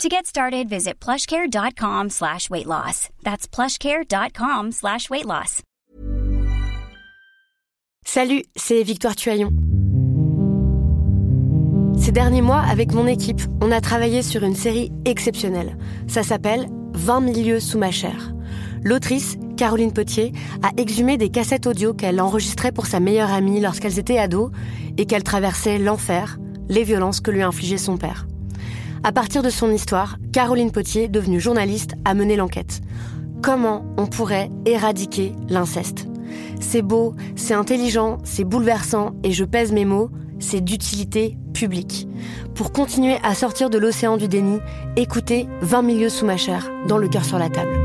[0.00, 3.08] To get started, visit plushcare.com slash weight loss.
[3.22, 5.62] That's plushcare.com slash weight loss.
[8.04, 9.52] Salut, c'est Victoire Tuaillon.
[11.96, 15.78] Ces derniers mois, avec mon équipe, on a travaillé sur une série exceptionnelle.
[16.08, 18.32] Ça s'appelle 20 milieux sous ma chair.
[18.82, 20.32] L'autrice, Caroline Potier,
[20.64, 24.50] a exhumé des cassettes audio qu'elle enregistrait pour sa meilleure amie lorsqu'elles étaient ados
[24.98, 26.38] et qu'elle traversait l'enfer,
[26.68, 28.26] les violences que lui infligeait son père.
[29.04, 32.82] À partir de son histoire, Caroline Potier, devenue journaliste, a mené l'enquête.
[33.42, 36.06] Comment on pourrait éradiquer l'inceste?
[36.60, 42.06] C'est beau, c'est intelligent, c'est bouleversant et je pèse mes mots, c'est d'utilité publique.
[42.54, 44.60] Pour continuer à sortir de l'océan du déni,
[44.94, 47.76] écoutez 20 milieux sous ma chair, dans le cœur sur la table.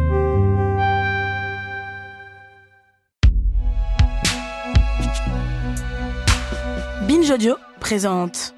[7.08, 8.54] Binge Audio présente.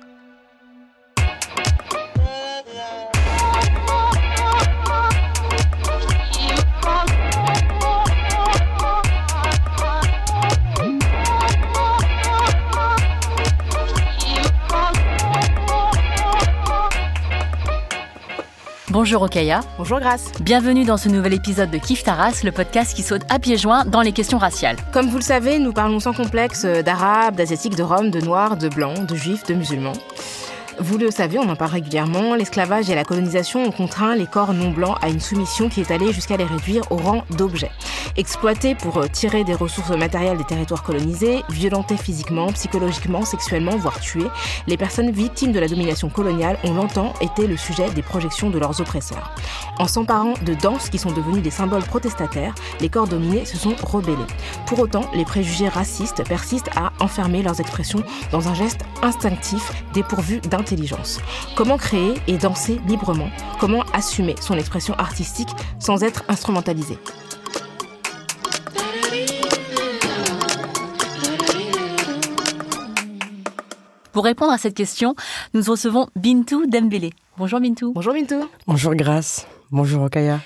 [19.10, 19.62] Bonjour Okaya.
[19.80, 20.32] Bonjour Grace.
[20.40, 23.84] Bienvenue dans ce nouvel épisode de Kif Taras, le podcast qui saute à pieds joints
[23.84, 24.76] dans les questions raciales.
[24.94, 28.70] Comme vous le savez, nous parlons sans complexe d'arabes, d'asiatiques, de roms, de noirs, de
[28.70, 29.94] blancs, de juifs, de musulmans.
[30.81, 34.53] Vous le savez, on en parle régulièrement, l'esclavage et la colonisation ont contraint les corps
[34.53, 37.72] non blancs à une soumission qui est allée jusqu'à les réduire au rang d'objets.
[38.16, 44.00] Exploités pour euh, tirer des ressources matérielles des territoires colonisés, violentés physiquement, psychologiquement, sexuellement, voire
[44.00, 44.27] tués,
[44.67, 48.57] les personnes victimes de la domination coloniale ont longtemps été le sujet des projections de
[48.57, 49.34] leurs oppresseurs.
[49.79, 53.75] En s'emparant de danses qui sont devenues des symboles protestataires, les corps dominés se sont
[53.84, 54.18] rebellés.
[54.66, 60.39] Pour autant, les préjugés racistes persistent à enfermer leurs expressions dans un geste instinctif dépourvu
[61.56, 63.30] Comment créer et danser librement?
[63.59, 65.50] Comment assumer son expression artistique
[65.80, 66.97] sans être instrumentalisé?
[74.12, 75.16] Pour répondre à cette question,
[75.53, 77.13] nous recevons Bintou Dembélé.
[77.38, 77.94] Bonjour Bintou.
[77.94, 78.50] Bonjour Bintou.
[78.68, 79.47] Bonjour Grace.
[79.72, 80.40] Bonjour Okaya.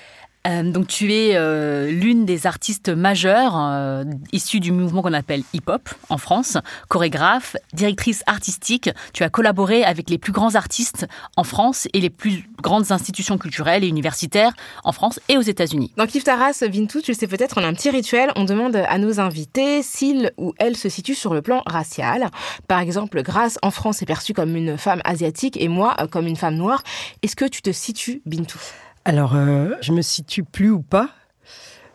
[0.45, 5.43] Euh, donc tu es euh, l'une des artistes majeures euh, issues du mouvement qu'on appelle
[5.53, 6.57] hip-hop en France,
[6.89, 8.89] chorégraphe, directrice artistique.
[9.13, 13.37] Tu as collaboré avec les plus grands artistes en France et les plus grandes institutions
[13.37, 15.91] culturelles et universitaires en France et aux États-Unis.
[15.97, 18.31] Dans Kif Taras, Bintou, tu le sais peut-être, on a un petit rituel.
[18.35, 22.29] On demande à nos invités s'ils ou elles se situent sur le plan racial.
[22.67, 26.35] Par exemple, Grace en France est perçue comme une femme asiatique et moi comme une
[26.35, 26.83] femme noire.
[27.21, 28.59] Est-ce que tu te situes, Bintou
[29.05, 31.09] alors, euh, je me situe plus ou pas.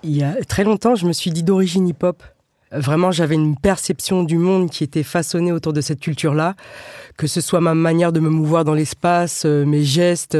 [0.02, 2.22] Il y a très longtemps, je me suis dit d'origine hip-hop.
[2.70, 6.54] Vraiment, j'avais une perception du monde qui était façonnée autour de cette culture-là,
[7.16, 10.36] que ce soit ma manière de me mouvoir dans l'espace, euh, mes gestes,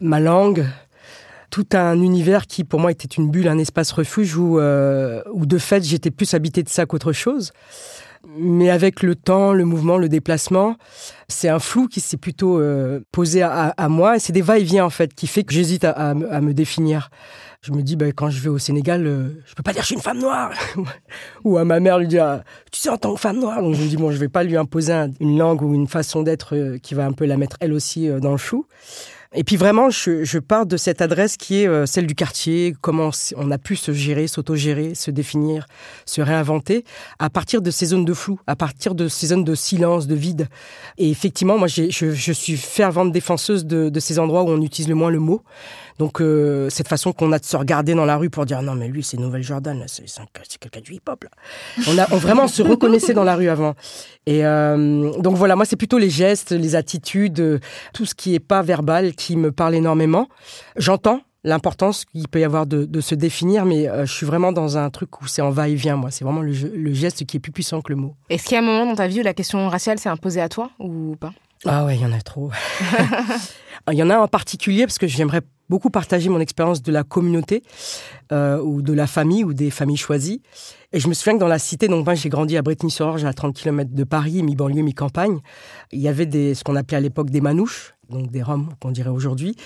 [0.00, 0.66] ma langue,
[1.50, 5.46] tout un univers qui pour moi était une bulle, un espace refuge où, euh, où
[5.46, 7.52] de fait j'étais plus habité de ça qu'autre chose.
[8.36, 10.76] Mais avec le temps, le mouvement, le déplacement,
[11.28, 14.16] c'est un flou qui s'est plutôt euh, posé à, moi.
[14.16, 17.10] Et c'est des va-et-vient, en fait, qui fait que j'hésite à, me définir.
[17.62, 19.86] Je me dis, bah, quand je vais au Sénégal, euh, je peux pas dire je
[19.86, 20.52] suis une femme noire.
[21.44, 23.60] ou à ma mère lui dire, tu sais, en tant que femme noire.
[23.60, 26.22] Donc je me dis, bon, je vais pas lui imposer une langue ou une façon
[26.22, 28.66] d'être euh, qui va un peu la mettre elle aussi dans le flou.
[29.34, 32.74] Et puis vraiment, je, je pars de cette adresse qui est euh, celle du quartier,
[32.82, 35.66] comment on a pu se gérer, s'autogérer, se définir,
[36.04, 36.84] se réinventer
[37.18, 40.14] à partir de ces zones de flou, à partir de ces zones de silence, de
[40.14, 40.48] vide.
[40.98, 44.88] Et effectivement, moi, je, je, suis fervente défenseuse de, de, ces endroits où on utilise
[44.88, 45.42] le moins le mot.
[45.98, 48.74] Donc euh, cette façon qu'on a de se regarder dans la rue pour dire non
[48.74, 50.06] mais lui c'est Nouvelle Jordan, c'est
[50.58, 51.30] quelqu'un du hip-hop là.
[51.88, 53.74] On a on vraiment se reconnaissait dans la rue avant.
[54.26, 57.58] Et euh, donc voilà, moi c'est plutôt les gestes, les attitudes, euh,
[57.92, 60.28] tout ce qui est pas verbal qui me parle énormément.
[60.76, 64.78] J'entends l'importance qu'il peut y avoir de, de, se définir, mais je suis vraiment dans
[64.78, 66.12] un truc où c'est en va-et-vient, moi.
[66.12, 68.14] C'est vraiment le, le, geste qui est plus puissant que le mot.
[68.30, 70.40] Est-ce qu'il y a un moment dans ta vie où la question raciale s'est imposée
[70.40, 71.32] à toi ou pas?
[71.64, 72.50] Ah ouais, il y en a trop.
[73.90, 77.02] il y en a en particulier parce que j'aimerais beaucoup partagé mon expérience de la
[77.02, 77.62] communauté
[78.30, 80.42] euh, ou de la famille ou des familles choisies.
[80.92, 83.32] Et je me souviens que dans la cité, donc moi j'ai grandi à Bretigny-sur-Orge, à
[83.32, 85.40] 30 km de Paris, mi-banlieue, mi-campagne.
[85.90, 88.90] Il y avait des, ce qu'on appelait à l'époque des manouches, donc des Roms qu'on
[88.90, 89.56] dirait aujourd'hui,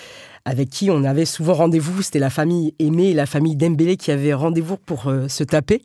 [0.45, 2.03] avec qui on avait souvent rendez-vous.
[2.03, 5.83] C'était la famille Aimée et la famille Dembélé qui avaient rendez-vous pour euh, se taper.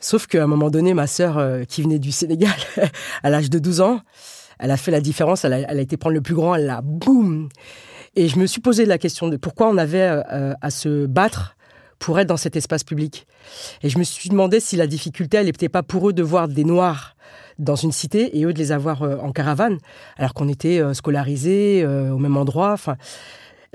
[0.00, 2.54] Sauf qu'à un moment donné, ma sœur, euh, qui venait du Sénégal
[3.22, 4.00] à l'âge de 12 ans,
[4.58, 7.48] elle a fait la différence, elle a, été prendre le plus grand, elle a boum
[8.14, 11.56] Et je me suis posé la question de pourquoi on avait euh, à se battre
[11.98, 13.26] pour être dans cet espace public.
[13.82, 16.48] Et je me suis demandé si la difficulté, elle n'était pas pour eux de voir
[16.48, 17.16] des Noirs
[17.58, 19.78] dans une cité et eux de les avoir euh, en caravane,
[20.16, 22.72] alors qu'on était euh, scolarisés euh, au même endroit.
[22.72, 22.96] Enfin,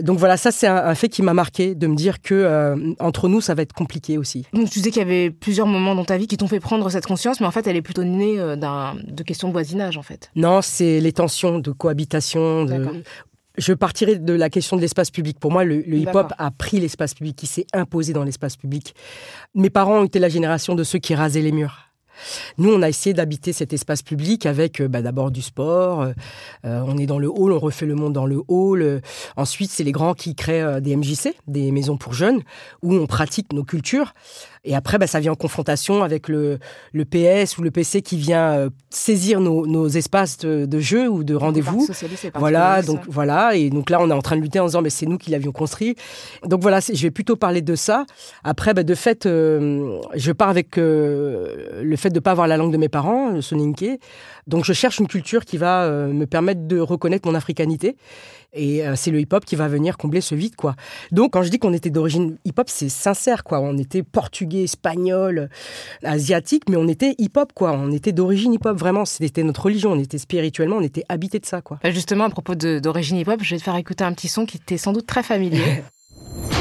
[0.02, 3.42] donc voilà, ça c'est un, fait qui m'a marqué de me dire que entre nous
[3.42, 4.46] ça va être compliqué aussi.
[4.54, 6.90] Donc tu disais qu'il y avait plusieurs moments dans ta vie qui t'ont fait prendre
[6.90, 10.32] cette conscience, mais en fait elle est plutôt née de questions de voisinage en fait.
[10.36, 12.66] Non, c'est les tensions de cohabitation.
[12.66, 13.04] De...
[13.58, 15.38] Je partirai de la question de l'espace public.
[15.40, 18.96] Pour moi, le, le hip-hop a pris l'espace public, il s'est imposé dans l'espace public.
[19.56, 21.91] Mes parents ont été la génération de ceux qui rasaient les murs.
[22.58, 26.02] Nous, on a essayé d'habiter cet espace public avec euh, bah, d'abord du sport.
[26.02, 26.14] Euh,
[26.66, 29.02] euh, on est dans le hall, on refait le monde dans le hall.
[29.36, 32.42] ensuite, c'est les grands qui créent des MJC, des maisons pour jeunes,
[32.82, 34.14] où on pratique nos cultures.
[34.64, 36.60] Et après, bah, ça vient en confrontation avec le,
[36.94, 41.24] le PS ou le PC qui vient euh, saisir nos, nos, espaces de, jeu ou
[41.24, 41.88] de rendez-vous.
[42.36, 43.56] Voilà, donc voilà.
[43.56, 45.32] Et donc là, on est en train de lutter en disant, mais c'est nous qui
[45.32, 45.96] l'avions construit.
[46.46, 48.06] Donc voilà, je vais plutôt parler de ça.
[48.44, 52.48] Après, bah, de fait, euh, je pars avec euh, le fait de ne pas avoir
[52.48, 54.00] la langue de mes parents, le soninké.
[54.46, 57.96] Donc je cherche une culture qui va me permettre de reconnaître mon africanité.
[58.54, 60.76] Et euh, c'est le hip-hop qui va venir combler ce vide, quoi.
[61.12, 63.60] Donc, quand je dis qu'on était d'origine hip-hop, c'est sincère, quoi.
[63.62, 65.50] On était portugais, espagnol,
[66.04, 67.72] asiatique, mais on était hip-hop, quoi.
[67.72, 69.06] On était d'origine hip-hop, vraiment.
[69.06, 69.94] C'était notre religion.
[69.94, 71.80] On était spirituellement, on était habité de ça, quoi.
[71.82, 74.60] Bah, justement, à propos d'origine hip-hop, je vais te faire écouter un petit son qui
[74.60, 75.84] t'est sans doute très familier.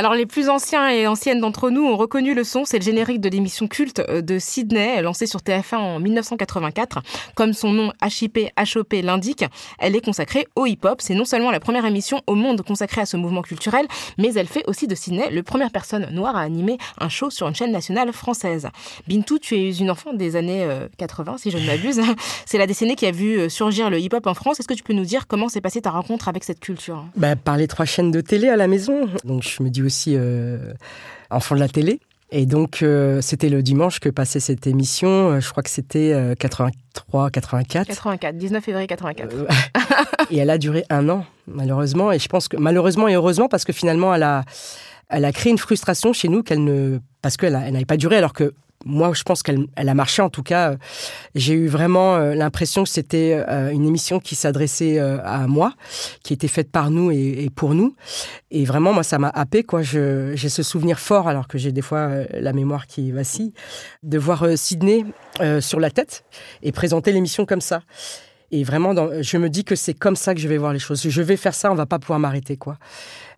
[0.00, 3.20] Alors les plus anciens et anciennes d'entre nous ont reconnu le son, c'est le générique
[3.20, 7.00] de l'émission culte euh, de Sydney, lancée sur TF1 en 1984.
[7.34, 9.44] Comme son nom HIP HOP l'indique,
[9.78, 11.02] elle est consacrée au hip-hop.
[11.02, 13.86] C'est non seulement la première émission au monde consacrée à ce mouvement culturel,
[14.16, 17.46] mais elle fait aussi de Sydney le première personne noire à animer un show sur
[17.46, 18.70] une chaîne nationale française.
[19.06, 20.66] Bintou, tu es une enfant des années
[20.96, 22.00] 80, euh, si je ne m'abuse.
[22.46, 24.60] C'est la décennie qui a vu euh, surgir le hip-hop en France.
[24.60, 27.04] Est-ce que tu peux nous dire comment s'est passée ta rencontre avec cette culture?
[27.16, 29.06] Bah, Par les trois chaînes de télé à la maison.
[29.24, 30.72] Donc je me dis euh,
[31.30, 32.00] enfant de la télé.
[32.32, 35.08] Et donc, euh, c'était le dimanche que passait cette émission.
[35.08, 37.88] Euh, je crois que c'était 83, 84.
[37.88, 39.34] 84, 19 février 84.
[40.30, 42.12] et elle a duré un an, malheureusement.
[42.12, 44.44] Et je pense que, malheureusement et heureusement, parce que finalement, elle a,
[45.08, 48.32] elle a créé une frustration chez nous qu'elle ne, parce qu'elle n'avait pas duré, alors
[48.32, 48.54] que
[48.84, 50.22] moi, je pense qu'elle elle a marché.
[50.22, 50.76] En tout cas,
[51.34, 55.74] j'ai eu vraiment euh, l'impression que c'était euh, une émission qui s'adressait euh, à moi,
[56.22, 57.94] qui était faite par nous et, pour nous.
[58.50, 59.64] Et vraiment, moi, ça m'a happé.
[59.64, 63.52] Quoi, j'ai ce souvenir fort, alors que j'ai des fois la mémoire qui vacille,
[64.02, 65.04] de voir Sydney
[65.60, 66.24] sur la tête
[66.62, 67.82] et présenter l'émission comme ça.
[68.52, 71.08] Et vraiment, je me dis que c'est comme ça que je vais voir les choses.
[71.08, 72.78] Je vais faire ça, on va pas pouvoir m'arrêter, quoi.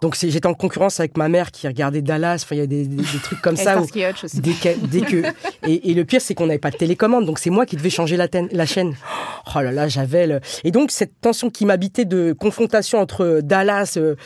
[0.01, 2.41] Donc j'étais en concurrence avec ma mère qui regardait Dallas.
[2.45, 2.89] Enfin, il y a des,
[3.23, 3.81] trucs comme ça.
[3.81, 5.23] Où, dès, que, dès que
[5.69, 8.17] et, le pire, c'est qu'on n'avait pas de télécommande, donc c'est moi qui devais changer
[8.17, 8.97] la, la chaîne.
[9.55, 10.41] Oh là là, j'avais le...
[10.65, 13.95] Et donc cette tension qui m'habitait de confrontation entre Dallas.
[13.97, 14.17] Euh,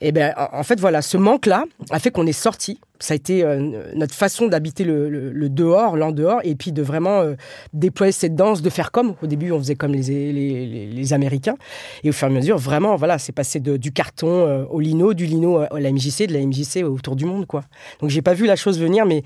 [0.00, 2.80] et ben, en fait, voilà, ce manque-là a fait qu'on est sorti.
[3.04, 7.20] Ça a été euh, notre façon d'habiter le, dehors, l'en dehors, et puis de vraiment
[7.20, 7.34] euh,
[7.74, 9.14] déployer cette danse, de faire comme.
[9.22, 11.56] Au début, on faisait comme les, Américains.
[12.02, 15.12] Et au fur et à mesure, vraiment, voilà, c'est passé du carton euh, au lino,
[15.12, 17.64] du lino à la MJC, de la MJC autour du monde, quoi.
[18.00, 19.22] Donc, j'ai pas vu la chose venir, mais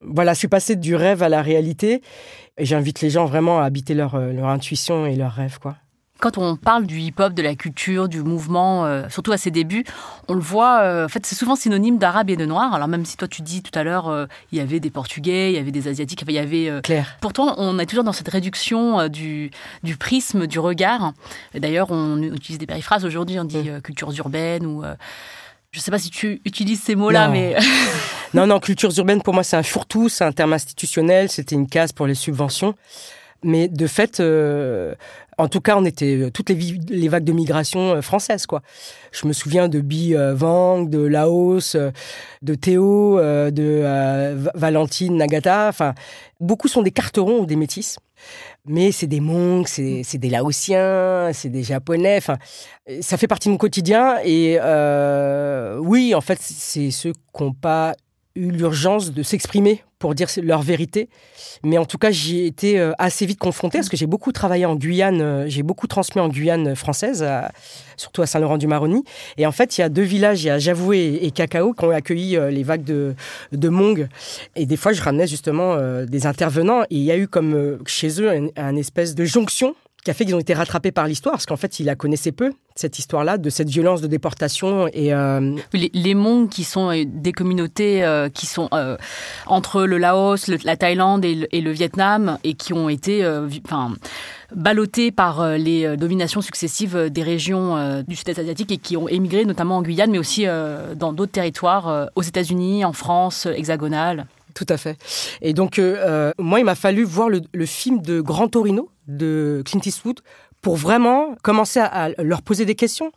[0.00, 2.02] voilà, je suis passé du rêve à la réalité.
[2.58, 5.76] Et j'invite les gens vraiment à habiter leur, leur intuition et leurs rêves, quoi
[6.20, 9.84] quand on parle du hip-hop, de la culture, du mouvement, euh, surtout à ses débuts,
[10.28, 12.74] on le voit, euh, en fait, c'est souvent synonyme d'arabe et de noir.
[12.74, 15.50] Alors même si toi tu dis tout à l'heure, euh, il y avait des Portugais,
[15.50, 16.80] il y avait des Asiatiques, il y avait...
[16.82, 17.16] Claire.
[17.20, 19.50] Pourtant, on est toujours dans cette réduction du,
[19.82, 21.12] du prisme, du regard.
[21.54, 23.80] D'ailleurs, on utilise des périphrases aujourd'hui, on dit mm.
[23.82, 24.82] cultures urbaines ou...
[25.72, 27.56] je ne sais pas si tu utilises ces mots-là, mais...
[28.34, 31.68] non, non, cultures urbaines, pour moi, c'est un fourre-tout, c'est un terme institutionnel, c'était une
[31.68, 32.74] case pour les subventions.
[33.42, 34.94] Mais de fait, euh,
[35.40, 38.62] en tout cas, on était toutes les, les vagues de migration euh, françaises, quoi.
[39.12, 41.76] Je me souviens de Bi Wang, de Laos,
[42.42, 43.82] de Théo, de
[44.54, 45.68] Valentine Nagata.
[45.68, 45.94] Enfin,
[46.38, 47.98] beaucoup sont des carterons ou des métis.
[48.66, 52.18] Mais c'est des Monks, c'est des Laotiens, c'est des Japonais.
[52.18, 52.36] Enfin,
[53.00, 54.18] ça fait partie de mon quotidien.
[54.24, 54.58] Et
[55.80, 57.94] oui, en fait, c'est ceux qui n'ont pas
[58.36, 61.08] eu l'urgence de s'exprimer pour dire leur vérité.
[61.62, 64.32] Mais en tout cas, j'y ai été euh, assez vite confrontée parce que j'ai beaucoup
[64.32, 67.26] travaillé en Guyane, euh, j'ai beaucoup transmis en Guyane française,
[67.96, 69.04] surtout à Saint-Laurent-du-Maroni.
[69.36, 71.84] Et en fait, il y a deux villages, il y a Javoué et, Cacao, qui
[71.84, 73.14] ont accueilli euh, les vagues de,
[73.52, 74.08] de Mong.
[74.56, 76.82] Et des fois, je ramenais justement des intervenants.
[76.84, 80.24] Et il y a eu comme chez eux un espèce de jonction qui a fait
[80.24, 83.36] qu'ils ont été rattrapés par l'histoire, parce qu'en fait, ils la connaissaient peu, cette histoire-là,
[83.36, 84.88] de cette violence de déportation.
[84.92, 86.16] Et euh, les, les
[86.50, 88.68] qui sont euh, des communautés euh, qui sont
[89.46, 93.26] entre le Laos, la Thaïlande et le, Vietnam, et qui ont été
[93.64, 93.94] enfin,
[94.54, 99.78] ballottées par les dominations successives des régions du sud-est asiatique et qui ont émigré notamment
[99.78, 100.46] en Guyane, mais aussi
[100.96, 104.26] dans d'autres territoires, aux États-Unis, en France, hexagonale.
[104.54, 104.96] Tout à fait.
[105.42, 105.80] Et donc,
[106.38, 110.20] moi, il m'a fallu voir le, film de Grand Torino, de Clint Eastwood
[110.60, 113.12] pour vraiment commencer à, leur poser des questions.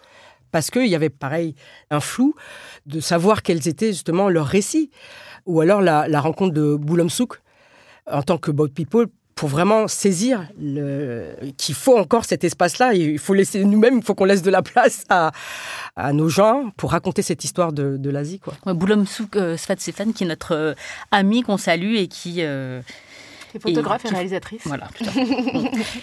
[0.51, 1.55] Parce qu'il y avait pareil
[1.89, 2.35] un flou
[2.85, 4.91] de savoir quels étaient justement leurs récits.
[5.45, 7.41] Ou alors la, rencontre de Boulam Souk
[8.09, 10.47] en tant que Boat People pour vraiment saisir
[11.57, 12.93] qu'il faut encore cet espace-là.
[12.93, 15.31] Il faut laisser nous-mêmes, il faut qu'on laisse de la place à,
[16.13, 18.39] nos gens pour raconter cette histoire de, l'Asie.
[18.39, 18.53] Quoi.
[18.65, 19.57] Ouais, Souk euh,
[20.15, 20.73] qui est notre euh,
[21.11, 22.81] ami qu'on salue et qui, euh,
[23.59, 24.61] photographe et, réalisatrice.
[24.65, 24.87] Voilà.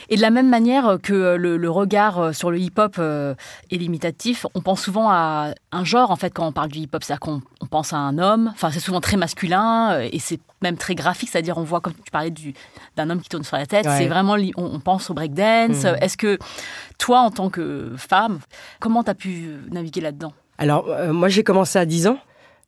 [0.08, 3.34] et de la même manière que le, regard euh, sur le hip-hop euh,
[3.70, 7.02] est limitatif, on pense souvent à un genre en fait quand on parle du hip-hop,
[7.04, 8.50] c'est-à-dire qu'on pense à un homme.
[8.52, 11.94] Enfin, c'est souvent très masculin euh, et c'est même très graphique, c'est-à-dire on voit comme
[11.94, 12.32] tu parlais
[12.96, 13.86] d'un homme qui tourne sur la tête.
[13.96, 15.84] C'est vraiment on, pense au breakdance.
[15.84, 15.96] Mmh.
[16.00, 16.38] Est-ce que
[16.98, 18.40] toi, en tant que femme,
[18.78, 20.32] comment tu as pu naviguer là-dedans?
[20.58, 22.18] Alors, moi, j'ai commencé à 10 ans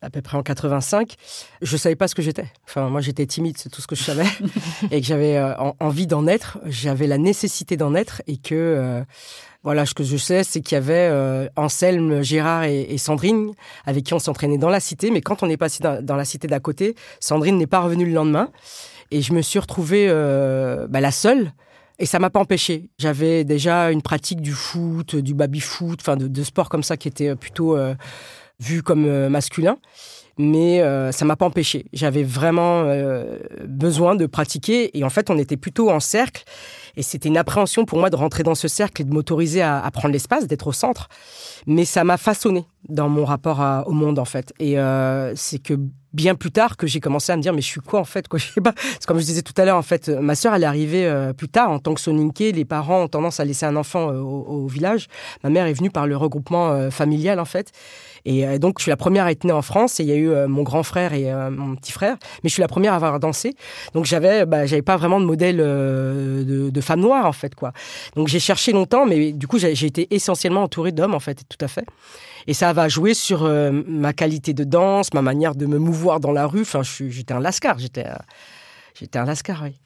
[0.03, 1.15] à peu près en 85,
[1.61, 2.45] je savais pas ce que j'étais.
[2.67, 4.25] Enfin, moi, j'étais timide, c'est tout ce que je savais,
[4.91, 6.59] et que j'avais euh, envie d'en être.
[6.65, 9.03] J'avais la nécessité d'en être, et que euh,
[9.63, 13.53] voilà, ce que je sais, c'est qu'il y avait euh, Anselme, Gérard et, Sandrine
[13.85, 15.09] avec qui on s'entraînait dans la cité.
[15.09, 18.13] Mais quand on est passé dans, la cité d'à côté, Sandrine n'est pas revenue le
[18.13, 18.49] lendemain,
[19.09, 20.07] et je me suis retrouvée
[20.89, 21.53] bah, la seule.
[21.99, 22.89] Et ça m'a pas empêché.
[22.97, 27.07] J'avais déjà une pratique du foot, du baby-foot, enfin de, de sport comme ça qui
[27.07, 27.77] était plutôt
[28.63, 29.77] vu comme euh, masculin.
[30.39, 31.85] Mais euh, ça m'a pas empêché.
[31.93, 34.97] J'avais vraiment euh, besoin de pratiquer.
[34.97, 36.43] Et en fait, on était plutôt en cercle.
[36.95, 39.87] Et c'était une appréhension pour moi de rentrer dans ce cercle et de m'autoriser à,
[39.93, 41.07] prendre l'espace, d'être au centre.
[41.67, 44.53] Mais ça m'a façonné dans mon rapport au monde, en fait.
[44.59, 44.75] Et
[45.35, 45.73] c'est que
[46.13, 48.27] bien plus tard que j'ai commencé à me dire mais je suis quoi en fait
[48.31, 51.49] c'est comme je disais tout à l'heure en fait ma sœur elle est arrivée plus
[51.49, 55.07] tard en tant que soninké les parents ont tendance à laisser un enfant au, village
[55.43, 57.71] ma mère est venue par le regroupement familial en fait
[58.25, 59.99] et euh, donc, je suis la première à être née en France.
[59.99, 62.17] Et il y a eu euh, mon grand frère et euh, mon petit frère.
[62.43, 63.55] Mais je suis la première à avoir dansé.
[63.93, 67.71] Donc, j'avais, bah, j'avais pas vraiment de modèle de, femme noire, en fait, quoi.
[68.15, 71.63] Donc, j'ai cherché longtemps, mais du coup, j'ai été essentiellement entourée d'hommes, en fait, tout
[71.63, 71.85] à fait.
[72.47, 73.49] Et ça va jouer sur
[73.87, 76.61] ma qualité de danse, ma manière de me mouvoir dans la rue.
[76.61, 77.79] Enfin, j'étais un lascar.
[77.79, 78.05] J'étais,
[78.99, 79.79] j'étais un lascar, oui.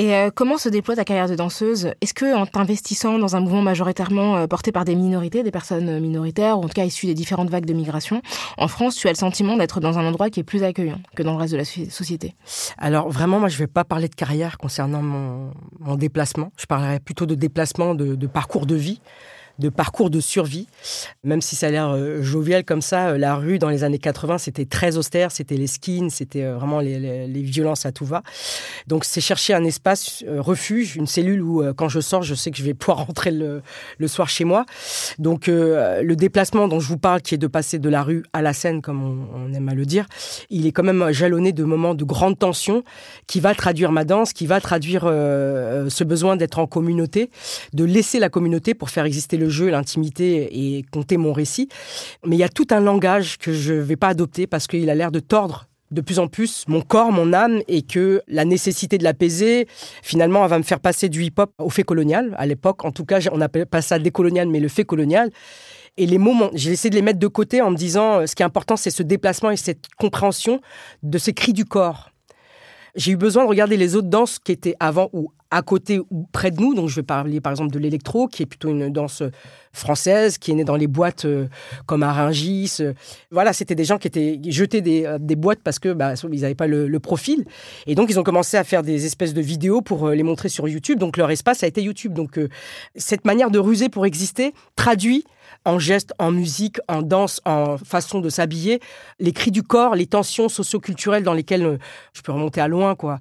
[0.00, 1.92] Et euh, comment se déploie ta carrière de danseuse?
[2.00, 6.00] Est-ce que en t'investissant dans un mouvement majoritairement euh, porté par des minorités, des personnes
[6.00, 8.22] minoritaires, ou en tout cas issues des différentes vagues de migration,
[8.56, 11.22] en France, tu as le sentiment d'être dans un endroit qui est plus accueillant que
[11.22, 12.34] dans le reste de la société?
[12.78, 16.50] Alors vraiment, moi, je ne vais pas parler de carrière concernant mon, déplacement.
[16.56, 19.02] Je parlerai plutôt de déplacement, de parcours de vie
[19.58, 20.66] de parcours de survie.
[21.24, 23.98] Même si ça a l'air euh, jovial comme ça, euh, la rue dans les années
[23.98, 28.22] 80, c'était très austère, c'était les skins, c'était euh, vraiment les, violences à tout va.
[28.86, 32.58] Donc c'est chercher un espace refuge, une cellule où quand je sors, je sais que
[32.58, 33.62] je vais pouvoir rentrer le,
[34.06, 34.66] soir chez moi.
[35.18, 38.42] Donc le déplacement dont je vous parle, qui est de passer de la rue à
[38.42, 40.06] la scène, comme on, aime à le dire,
[40.50, 42.84] il est quand même jalonné de moments de grande tension
[43.26, 47.30] qui va traduire ma danse, qui va traduire ce besoin d'être en communauté,
[47.72, 51.68] de laisser la communauté pour faire exister le jeu, l'intimité et compter mon récit.
[52.24, 54.88] Mais il y a tout un langage que je ne vais pas adopter parce qu'il
[54.90, 58.44] a l'air de tordre de plus en plus mon corps, mon âme, et que la
[58.44, 59.66] nécessité de l'apaiser,
[60.02, 62.34] finalement, elle va me faire passer du hip-hop au fait colonial.
[62.38, 65.30] À l'époque, en tout cas, on n'appelle pas ça décolonial, mais le fait colonial.
[65.96, 68.34] Et les mots, j'ai essayé de les mettre de côté en me disant, euh, ce
[68.34, 70.60] qui est important, c'est ce déplacement et cette compréhension
[71.02, 72.10] de ces cris du corps.
[72.94, 76.26] J'ai eu besoin de regarder les autres danses qui étaient avant ou à côté ou
[76.32, 76.74] près de nous.
[76.74, 79.22] Donc, je vais parler par exemple de l'électro, qui est plutôt une danse
[79.72, 81.48] française, qui est née dans les boîtes euh,
[81.86, 82.78] comme à Rungis.
[83.30, 86.54] Voilà, c'était des gens qui étaient jetés des, euh, boîtes parce que bah, ils n'avaient
[86.54, 87.44] pas le, profil.
[87.86, 90.48] Et donc, ils ont commencé à faire des espèces de vidéos pour euh, les montrer
[90.48, 90.98] sur YouTube.
[90.98, 92.12] Donc, leur espace a été YouTube.
[92.12, 92.38] Donc,
[92.94, 95.24] cette manière de ruser pour exister traduit
[95.64, 98.80] en gestes, en musique, en danse, en façon de s'habiller,
[99.18, 101.78] les cris du corps, les tensions socioculturelles dans lesquelles
[102.12, 103.18] je peux remonter à loin, quoi.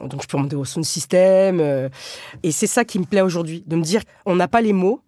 [0.00, 1.60] Donc je peux remonter au sound system.
[2.42, 5.02] et c'est ça qui me plaît aujourd'hui, de me dire, on n'a pas les mots,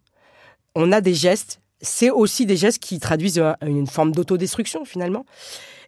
[0.75, 1.61] on a des gestes.
[1.81, 5.25] C'est aussi des gestes qui traduisent une forme d'autodestruction finalement.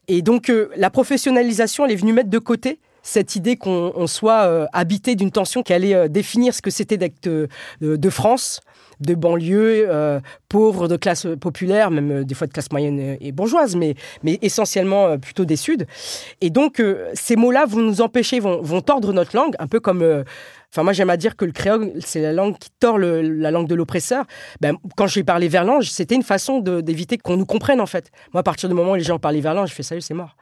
[0.08, 4.46] Et donc euh, la professionnalisation, elle est venue mettre de côté cette idée qu'on soit
[4.46, 7.28] euh, habité d'une tension qui allait euh, définir ce que c'était d'être
[7.80, 8.60] de France,
[9.00, 9.88] de banlieue,
[10.48, 15.18] pauvres, de classe populaire, même des fois de classe moyenne et bourgeoise, mais, mais essentiellement
[15.18, 15.86] plutôt des Suds.
[16.40, 16.82] Et donc
[17.14, 20.24] ces mots-là vont nous empêcher, vont, vont tordre notre langue, un peu comme
[20.72, 23.68] Enfin, moi, j'aime à dire que le créole, c'est la langue qui tord la langue
[23.68, 24.26] de l'oppresseur.
[24.60, 28.10] Ben, quand j'ai parlé verlange, c'était une façon d'éviter qu'on nous comprenne, en fait.
[28.34, 30.36] Moi, à partir du moment où les gens parlaient verlange, je fais salut, c'est mort.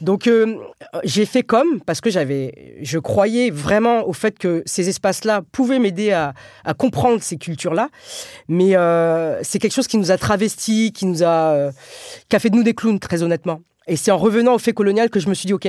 [0.00, 0.56] Donc, euh,
[1.04, 5.78] j'ai fait comme, parce que j'avais, je croyais vraiment au fait que ces espaces-là pouvaient
[5.78, 6.34] m'aider à,
[6.78, 7.88] comprendre ces cultures-là.
[8.48, 11.72] Mais euh, c'est quelque chose qui nous a travestis, qui nous a, euh,
[12.28, 13.60] qui a fait de nous des clowns, très honnêtement.
[13.86, 15.68] Et c'est en revenant au fait colonial que je me suis dit, OK,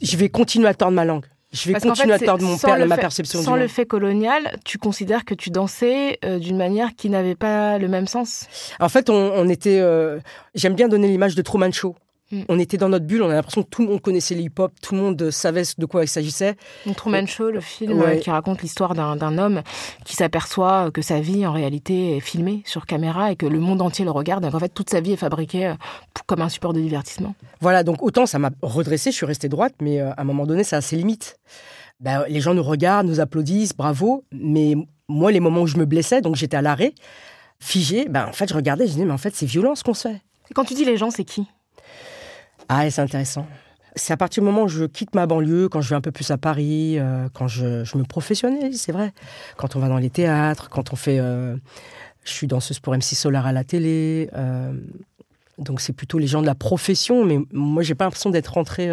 [0.00, 1.26] je vais continuer à tordre ma langue.
[1.54, 5.24] Je vais continuer à tordre mon père, ma perception Sans le fait colonial, tu considères
[5.24, 8.46] que tu dansais euh, d'une manière qui n'avait pas le même sens?
[8.80, 9.78] En fait, on, était.
[9.80, 10.18] Euh,
[10.56, 11.94] j'aime bien donner l'image de Truman Show.
[12.34, 12.44] Mm.
[12.48, 14.72] On était dans notre bulle, on a l'impression que tout le monde connaissait le hip-hop,
[14.82, 16.56] tout le monde savait de quoi il s'agissait.
[16.96, 19.62] Truman Show, le film euh, qui raconte l'histoire d'un homme
[20.04, 23.82] qui s'aperçoit que sa vie en réalité est filmée sur caméra et que le monde
[23.82, 24.42] entier le regarde.
[24.42, 25.74] Donc en fait, toute sa vie est fabriquée euh,
[26.26, 27.34] comme un support de divertissement.
[27.60, 30.46] Voilà, donc autant ça m'a redressé, je suis restée droite, mais euh, à un moment
[30.46, 31.36] donné, ça a ses limites.
[32.00, 34.74] Ben, les gens nous regardent, nous applaudissent, bravo, mais
[35.08, 36.92] moi, les moments où je me blessais, donc j'étais à l'arrêt,
[37.60, 39.94] figé, ben, en fait, je regardais, je disais, mais en fait, c'est violent ce qu'on
[39.94, 40.20] se fait.
[40.54, 41.46] quand tu dis les gens, c'est qui?
[42.68, 43.46] Ah, c'est intéressant.
[43.96, 46.10] C'est à partir du moment où je quitte ma banlieue, quand je vais un peu
[46.10, 49.12] plus à Paris, euh, quand je, me professionnalise, c'est vrai.
[49.56, 51.18] Quand on va dans les théâtres, quand on fait...
[51.20, 51.56] Euh,
[52.24, 54.30] je suis danseuse pour MC Solar à la télé.
[54.34, 54.72] Euh,
[55.58, 58.90] donc c'est plutôt les gens de la profession, mais moi j'ai pas l'impression d'être rentré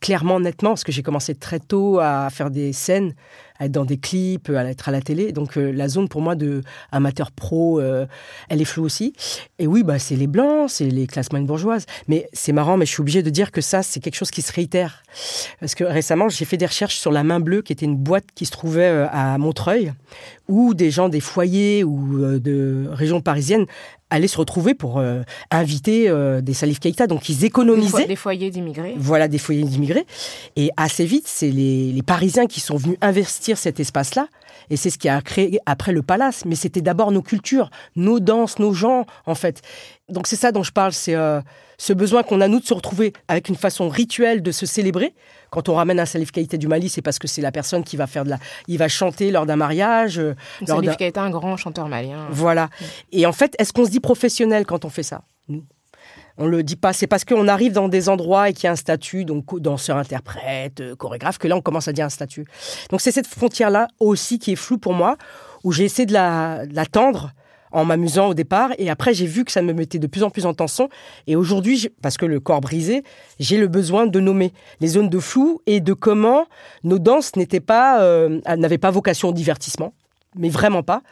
[0.00, 3.14] clairement, nettement, parce que j'ai commencé très tôt à faire des scènes
[3.60, 5.32] à être dans des clips, à être à la télé.
[5.32, 8.06] Donc euh, la zone pour moi de amateur pro, euh,
[8.48, 9.12] elle est floue aussi.
[9.58, 11.84] Et oui, bah c'est les blancs, c'est les classes moyennes bourgeoises.
[12.08, 14.42] Mais c'est marrant, mais je suis obligée de dire que ça c'est quelque chose qui
[14.42, 15.02] se réitère.
[15.60, 18.24] Parce que récemment j'ai fait des recherches sur la Main Bleue, qui était une boîte
[18.34, 19.92] qui se trouvait euh, à Montreuil,
[20.48, 23.66] où des gens des foyers ou de régions parisiennes
[24.12, 25.00] allaient se retrouver pour
[25.52, 27.06] inviter des Salif Keïta.
[27.06, 28.06] Donc ils économisaient.
[28.06, 28.94] Des, foyers d'immigrés.
[28.98, 30.06] Voilà, des foyers d'immigrés.
[30.56, 34.28] Et assez vite, c'est les, les Parisiens qui sont venus investir cet espace-là.
[34.70, 36.44] Et c'est ce qui a créé après le palace.
[36.44, 39.62] Mais c'était d'abord nos cultures, nos danses, nos gens, en fait.
[40.08, 41.40] Donc c'est ça dont je parle, c'est euh,
[41.78, 45.14] ce besoin qu'on a, nous, de se retrouver avec une façon rituelle de se célébrer.
[45.50, 47.96] Quand on ramène un Salif Keïta du Mali, c'est parce que c'est la personne qui
[47.96, 48.38] va faire de la...
[48.68, 50.18] Il va chanter lors d'un mariage.
[50.18, 50.34] Euh,
[50.66, 52.28] Salif Keïta, un grand chanteur malien.
[52.30, 52.68] Voilà.
[53.12, 55.22] Et en fait, est-ce qu'on se dit professionnel quand on fait ça?
[56.38, 56.92] On le dit pas.
[56.92, 59.96] C'est parce qu'on arrive dans des endroits et qu'il y a un statut, donc danseur,
[59.96, 62.44] interprète, euh, chorégraphe, que là on commence à dire un statut.
[62.90, 65.16] Donc c'est cette frontière-là aussi qui est floue pour moi,
[65.64, 67.32] où j'ai essayé de la, tendre
[67.72, 70.30] en m'amusant au départ, et après j'ai vu que ça me mettait de plus en
[70.30, 70.88] plus en tension.
[71.28, 73.04] Et aujourd'hui, parce que le corps brisé,
[73.38, 76.46] j'ai le besoin de nommer les zones de flou et de comment
[76.82, 79.92] nos danses n'étaient pas, euh, n'avaient pas vocation au divertissement
[80.36, 81.02] mais vraiment pas.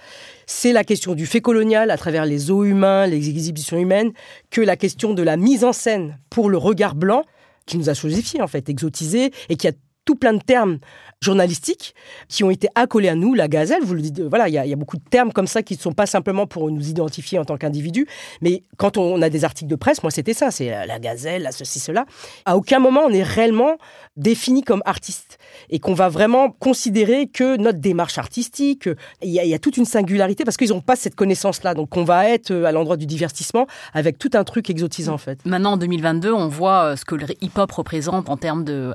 [0.47, 4.13] C'est la question du fait colonial à travers les eaux humains, les exhibitions humaines,
[4.51, 7.25] que la question de la mise en scène pour le regard blanc
[7.67, 9.73] qui nous a chosifié en fait, exotisé et qui a
[10.05, 10.79] tout plein de termes
[11.21, 11.95] journalistiques
[12.29, 14.77] qui ont été accolés à nous, la gazelle, vous le dites, voilà, il y, a
[14.77, 17.57] beaucoup de termes comme ça qui ne sont pas simplement pour nous identifier en tant
[17.57, 18.07] qu'individu,
[18.41, 21.53] mais quand on a des articles de presse, moi c'était ça, c'est la gazelle, la
[21.53, 22.07] ceci, cela.
[22.45, 23.79] À aucun moment on est réellement
[24.17, 25.39] défini comme artiste
[25.71, 28.89] et qu'on va vraiment considérer que notre démarche artistique,
[29.23, 32.29] il y, a toute une singularité parce qu'ils n'ont pas cette connaissance-là, donc on va
[32.29, 35.45] être à l'endroit du divertissement avec tout un truc exotisant en fait.
[35.45, 38.95] Maintenant en 2022, on voit ce que le hip-hop représente en termes de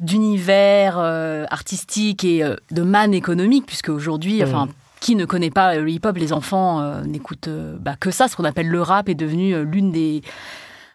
[0.00, 4.68] d'univers euh, artistique et euh, de manne économique, puisque aujourd'hui, enfin,
[5.00, 8.28] qui ne connaît pas le hip-hop, les enfants euh, n'écoutent bah, que ça.
[8.28, 10.22] Ce qu'on appelle le rap est devenu l'une des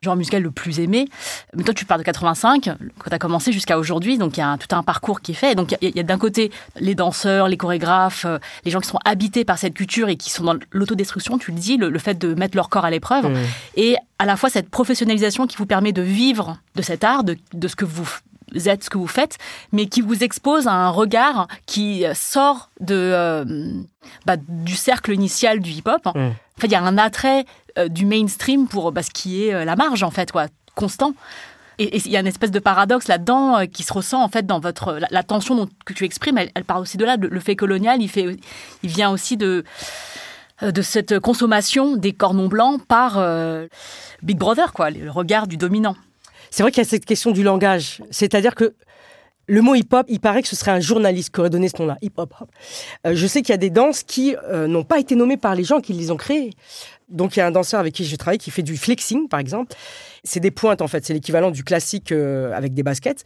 [0.01, 1.07] genres musicaux le plus aimé.
[1.55, 4.43] Mais toi, tu parles de 85, quand tu as commencé jusqu'à aujourd'hui, donc il y
[4.43, 5.55] a tout un parcours qui est fait.
[5.55, 8.25] Donc il y a, d'un côté les danseurs, les chorégraphes,
[8.65, 11.57] les gens qui sont habités par cette culture et qui sont dans l'autodestruction, tu le
[11.57, 13.31] dis, le, fait de mettre leur corps à l'épreuve.
[13.77, 17.37] Et à la fois cette professionnalisation qui vous permet de vivre de cet art, de,
[17.53, 18.05] de ce que vous
[18.69, 19.37] êtes, ce que vous faites,
[19.71, 23.85] mais qui vous expose à un regard qui sort de
[24.25, 26.01] bah, du cercle initial du hip-hop.
[26.05, 26.13] Hein.
[26.15, 26.31] Mm.
[26.59, 27.45] Fait, il y a un attrait
[27.89, 31.13] du mainstream pour bah, ce qui est la marge, en fait, quoi, constant.
[31.79, 34.45] Et il y a une espèce de paradoxe là-dedans euh, qui se ressent en fait
[34.45, 36.37] dans votre la, tension que tu exprimes.
[36.37, 37.17] Elle, elle, part aussi de là.
[37.17, 38.37] Le, fait colonial, il fait,
[38.83, 39.63] il vient aussi de
[40.61, 43.67] euh, de cette consommation des cornons blancs par euh,
[44.21, 45.95] Big Brother, quoi, le regard du dominant.
[46.53, 48.03] C'est vrai qu'il y a cette question du langage.
[48.11, 48.75] C'est-à-dire que
[49.47, 51.97] le mot hip-hop, il paraît que ce serait un journaliste qui aurait donné ce nom-là,
[52.03, 52.31] hip-hop.
[53.03, 55.81] je sais qu'il y a des danses qui n'ont pas été nommées par les gens
[55.81, 56.51] qui les ont créées.
[57.09, 59.39] Donc il y a un danseur avec qui je travaille qui fait du flexing, par
[59.39, 59.75] exemple.
[60.23, 63.23] C'est des pointes en fait, c'est l'équivalent du classique euh, avec des baskets.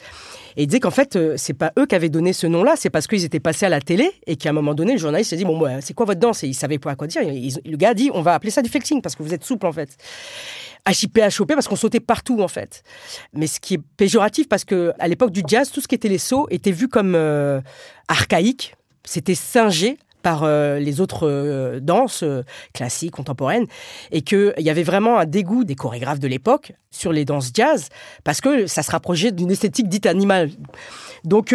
[0.55, 2.89] Et il disait qu'en fait, euh, c'est pas eux qui avaient donné ce nom-là, c'est
[2.89, 5.37] parce qu'ils étaient passés à la télé et qu'à un moment donné, le journaliste s'est
[5.37, 6.43] dit bon, c'est quoi votre danse?
[6.43, 7.21] Et il savait pas quoi dire.
[7.23, 9.67] le gars a dit on va appeler ça du flexing parce que vous êtes souple
[9.67, 9.97] en fait.
[10.87, 12.83] HIP, HOP parce qu'on sautait partout en fait.
[13.33, 16.09] Mais ce qui est péjoratif parce que à l'époque du jazz, tout ce qui était
[16.09, 17.61] les sauts était vu comme euh,
[18.07, 18.75] archaïque.
[19.03, 23.65] C'était singé par euh, les autres euh, danses euh, classiques, contemporaines,
[24.11, 27.89] et qu'il y avait vraiment un dégoût des chorégraphes de l'époque sur les danses jazz,
[28.23, 30.49] parce que ça se rapprochait d'une esthétique dite animale.
[31.23, 31.53] Donc,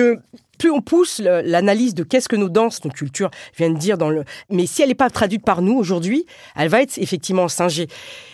[0.58, 4.24] plus on pousse l'analyse de qu'est-ce que nos danses, nos cultures viennent dire dans le...
[4.48, 7.88] Mais si elle n'est pas traduite par nous aujourd'hui, elle va être effectivement singée.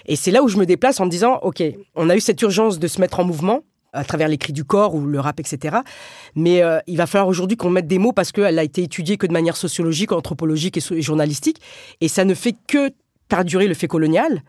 [0.06, 1.62] Et c'est là où je me déplace en me disant, OK,
[1.94, 4.64] on a eu cette urgence de se mettre en mouvement, à travers les cris du
[4.64, 5.78] corps ou le rap, etc.
[6.34, 9.16] Mais euh, il va falloir aujourd'hui qu'on mette des mots parce qu'elle a été étudiée
[9.16, 11.60] que de manière sociologique, anthropologique et, journalistique.
[12.00, 12.90] Et ça ne fait que
[13.28, 14.42] perdurer le fait colonial.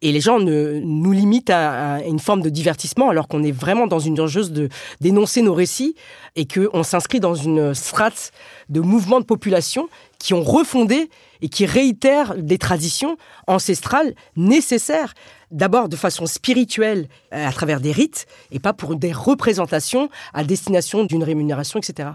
[0.00, 3.88] Et les gens ne, nous limitent à, une forme de divertissement alors qu'on est vraiment
[3.88, 4.68] dans une urgence de
[5.00, 5.96] dénoncer nos récits
[6.36, 8.30] et qu'on s'inscrit dans une strate
[8.68, 9.88] de mouvements de population
[10.20, 11.10] qui ont refondé
[11.42, 13.16] et qui réitèrent des traditions
[13.48, 15.14] ancestrales nécessaires
[15.50, 20.44] d'abord de façon spirituelle euh, à travers des rites et pas pour des représentations à
[20.44, 22.10] destination d'une rémunération, etc.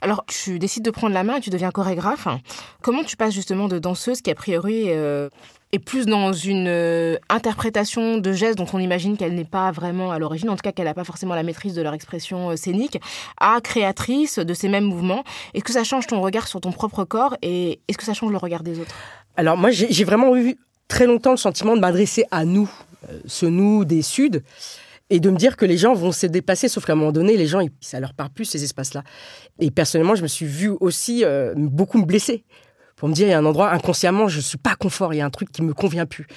[0.00, 2.26] Alors, tu décides de prendre la main et tu deviens chorégraphe.
[2.82, 5.28] Comment tu passes justement de danseuse qui, a priori, euh,
[5.70, 10.10] est plus dans une euh, interprétation de gestes dont on imagine qu'elle n'est pas vraiment
[10.10, 12.98] à l'origine, en tout cas qu'elle n'a pas forcément la maîtrise de leur expression scénique,
[13.38, 15.22] à créatrice de ces mêmes mouvements
[15.54, 18.32] Est-ce que ça change ton regard sur ton propre corps et est-ce que ça change
[18.32, 18.94] le regard des autres?
[19.36, 20.58] Alors, moi, j'ai vraiment eu
[20.92, 22.70] très longtemps le sentiment de m'adresser à nous,
[23.08, 24.42] euh, ce nous des Suds,
[25.08, 27.38] et de me dire que les gens vont se dépasser, sauf qu'à un moment donné,
[27.38, 29.02] les gens, ça leur parle plus ces espaces-là.
[29.58, 32.44] Et personnellement, je me suis vu aussi euh, beaucoup me blesser
[33.02, 35.20] pour me dire, il y a un endroit inconsciemment, je suis pas confort, il y
[35.20, 36.28] a un truc qui me convient plus.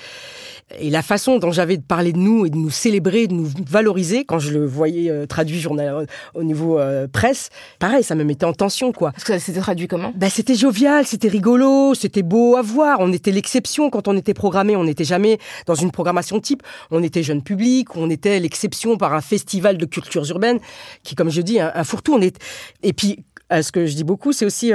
[0.79, 3.47] Et la façon dont j'avais de parler de nous et de nous célébrer, de nous
[3.69, 8.23] valoriser, quand je le voyais euh, traduit journal, au niveau euh, presse, pareil, ça me
[8.23, 9.11] mettait en tension, quoi.
[9.11, 10.11] Parce que ça s'était traduit comment?
[10.15, 12.97] Ben, C'était jovial, c'était rigolo, c'était beau à voir.
[12.99, 14.75] On était l'exception quand on était programmé.
[14.75, 16.63] On n'était jamais dans une programmation type.
[16.89, 20.57] On était jeune public, on était l'exception par un festival de cultures urbaines
[21.03, 22.17] qui, comme je dis, un, un fourre-tout.
[22.23, 22.39] Est...
[22.81, 23.23] Et puis,
[23.53, 24.73] euh, ce que je dis beaucoup, c'est aussi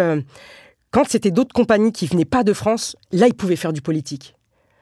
[0.90, 4.34] quand c'était d'autres compagnies qui venaient pas de France, là, ils pouvaient faire du politique.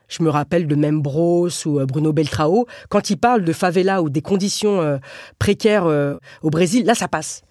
[0.09, 2.67] Je me rappelle de Membros ou euh, Bruno Beltrao.
[2.89, 4.97] Quand ils parlent de favela ou des conditions euh,
[5.39, 7.43] précaires euh, au Brésil, là, ça passe.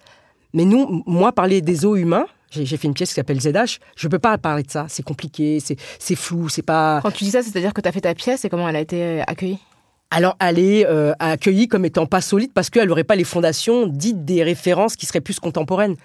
[0.54, 4.08] Mais nous, moi, parler des eaux humains, j'ai fait une pièce qui s'appelle ZH, je
[4.08, 4.86] peux pas parler de ça.
[4.88, 7.00] C'est compliqué, c'est flou, c'est pas...
[7.02, 8.80] Quand tu dis ça, c'est-à-dire que tu as fait ta pièce et comment elle a
[8.80, 9.58] été accueillie?
[10.10, 10.86] Alors, elle est
[11.18, 15.04] accueillie comme étant pas solide parce qu'elle n'aurait pas les fondations dites des références qui
[15.04, 15.96] seraient plus contemporaines.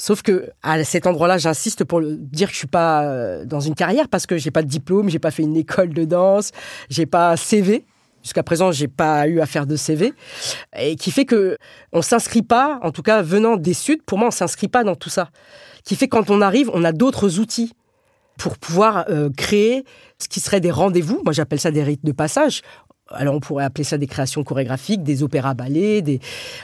[0.00, 3.74] Sauf que à cet endroit-là, j'insiste pour dire que je suis pas euh, dans une
[3.74, 6.52] carrière parce que j'ai pas de diplôme, j'ai pas fait une école de danse,
[6.88, 7.84] j'ai pas CV.
[8.22, 10.12] Jusqu'à présent, j'ai pas eu à faire de CV,
[10.76, 11.56] et qui fait que
[11.92, 14.96] on s'inscrit pas, en tout cas venant des Suds, pour moi, on s'inscrit pas dans
[14.96, 15.30] tout ça.
[15.84, 17.72] Qui fait que quand on arrive, on a d'autres outils
[18.36, 19.84] pour pouvoir euh, créer
[20.18, 21.22] ce qui serait des rendez-vous.
[21.24, 22.62] Moi, j'appelle ça des rites de passage
[23.10, 26.20] alors on pourrait appeler ça des créations chorégraphiques, des opéras ballets, des...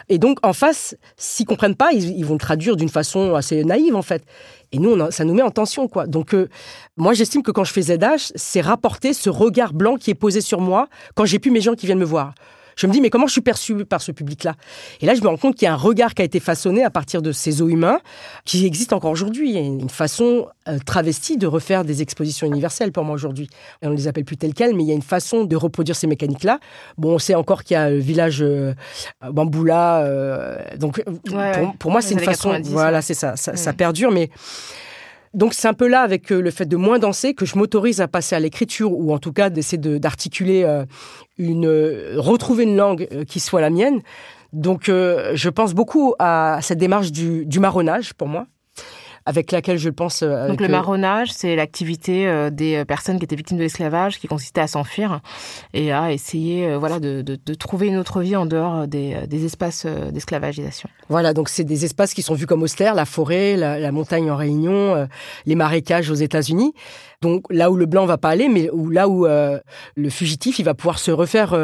[0.09, 3.97] et donc en face, s'ils comprennent pas, ils, vont le traduire d'une façon assez naïve
[3.97, 4.25] en fait.
[4.73, 6.07] Et nous, ça nous met en tension quoi.
[6.07, 6.49] Donc euh,
[6.97, 10.41] moi, j'estime que quand je fais ZH, c'est rapporter ce regard blanc qui est posé
[10.41, 12.35] sur moi quand j'ai plus mes gens qui viennent me voir
[12.77, 14.55] je me dis, mais comment je suis perçu par ce public-là?
[15.01, 16.85] Et là, je me rends compte qu'il y a un regard qui a été façonné
[16.85, 18.01] à partir de ces eaux humains
[18.45, 19.51] qui existe encore aujourd'hui.
[19.51, 23.49] Il y a une façon euh, travestie de refaire des expositions universelles pour moi aujourd'hui.
[23.83, 25.97] On ne les appelle plus telles quelles, mais il y a une façon de reproduire
[25.97, 26.59] ces mécaniques-là.
[26.99, 28.75] Bon, on sait encore qu'il y a le village euh,
[29.23, 30.03] Bamboula.
[30.05, 31.03] Euh, donc,
[31.79, 32.61] pour, moi, c'est une façon.
[32.65, 34.31] Voilà, c'est ça, ça, ça perdure, mais
[35.35, 38.01] donc c'est un peu là avec euh, le fait de moins danser que je m'autorise
[38.01, 40.85] à passer à l'écriture ou en tout cas d'essayer d'articuler euh,
[41.39, 44.01] une euh, retrouver une langue qui soit la mienne.
[44.53, 48.47] Donc je pense beaucoup à cette démarche du, du marronnage pour moi.
[49.27, 50.23] Avec laquelle je pense.
[50.23, 54.19] Euh, Donc le marronnage, c'est l'activité euh, des euh, personnes qui étaient victimes de l'esclavage,
[54.19, 55.21] qui consistait à s'enfuir
[55.73, 59.87] et à essayer, voilà, de, de, trouver une autre vie en dehors des, des espaces
[59.87, 60.89] d'esclavagisation.
[61.09, 64.31] Voilà, donc c'est des espaces qui sont vus comme austères, la forêt, la, la montagne
[64.31, 65.09] en Réunion,
[65.47, 66.75] les marécages aux États-Unis.
[67.25, 70.65] Donc là où le blanc va pas aller, mais où, là où le fugitif, il
[70.65, 71.59] va pouvoir se refaire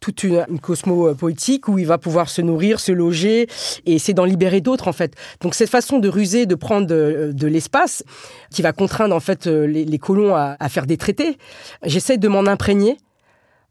[0.00, 3.48] toute une, une cosmopoétique, où il va pouvoir se nourrir, se loger,
[3.86, 5.14] et c'est d'en libérer d'autres en fait.
[5.40, 8.02] Donc cette façon de ruser, de prendre de, l'espace,
[8.50, 11.38] qui va contraindre en fait euh, les, colons à, faire des traités.
[11.84, 12.98] J'essaie de m'en imprégner.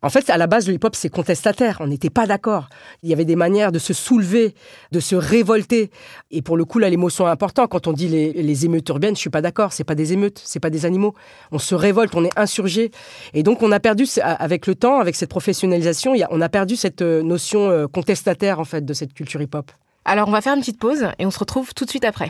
[0.03, 1.77] En fait, à la base, le hip-hop, c'est contestataire.
[1.79, 2.67] On n'était pas d'accord.
[3.03, 4.53] Il y avait des manières de se soulever,
[4.91, 5.91] de se révolter.
[6.29, 7.69] Et pour le coup, là, l'émotion est importante.
[7.69, 9.71] Quand on dit les, émeutes urbaines, je suis pas d'accord.
[9.71, 11.13] C'est pas des émeutes, c'est pas des animaux.
[11.53, 12.91] On se révolte, on est insurgé.
[13.33, 17.01] Et donc, on a perdu, avec le temps, avec cette professionnalisation, on a perdu cette
[17.01, 19.71] euh, notion euh, contestataire, en fait, de cette culture hip-hop.
[20.03, 22.29] Alors, on va faire une petite pause et on se retrouve tout de suite après.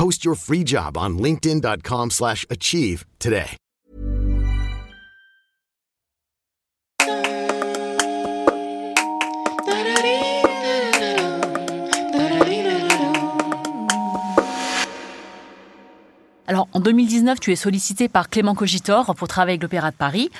[0.00, 3.54] Post your free job on linkedin.com/achieve today.
[16.46, 20.30] Alors, en 2019, tu es sollicité par Clément Cogitor pour travailler avec l'Opéra de Paris.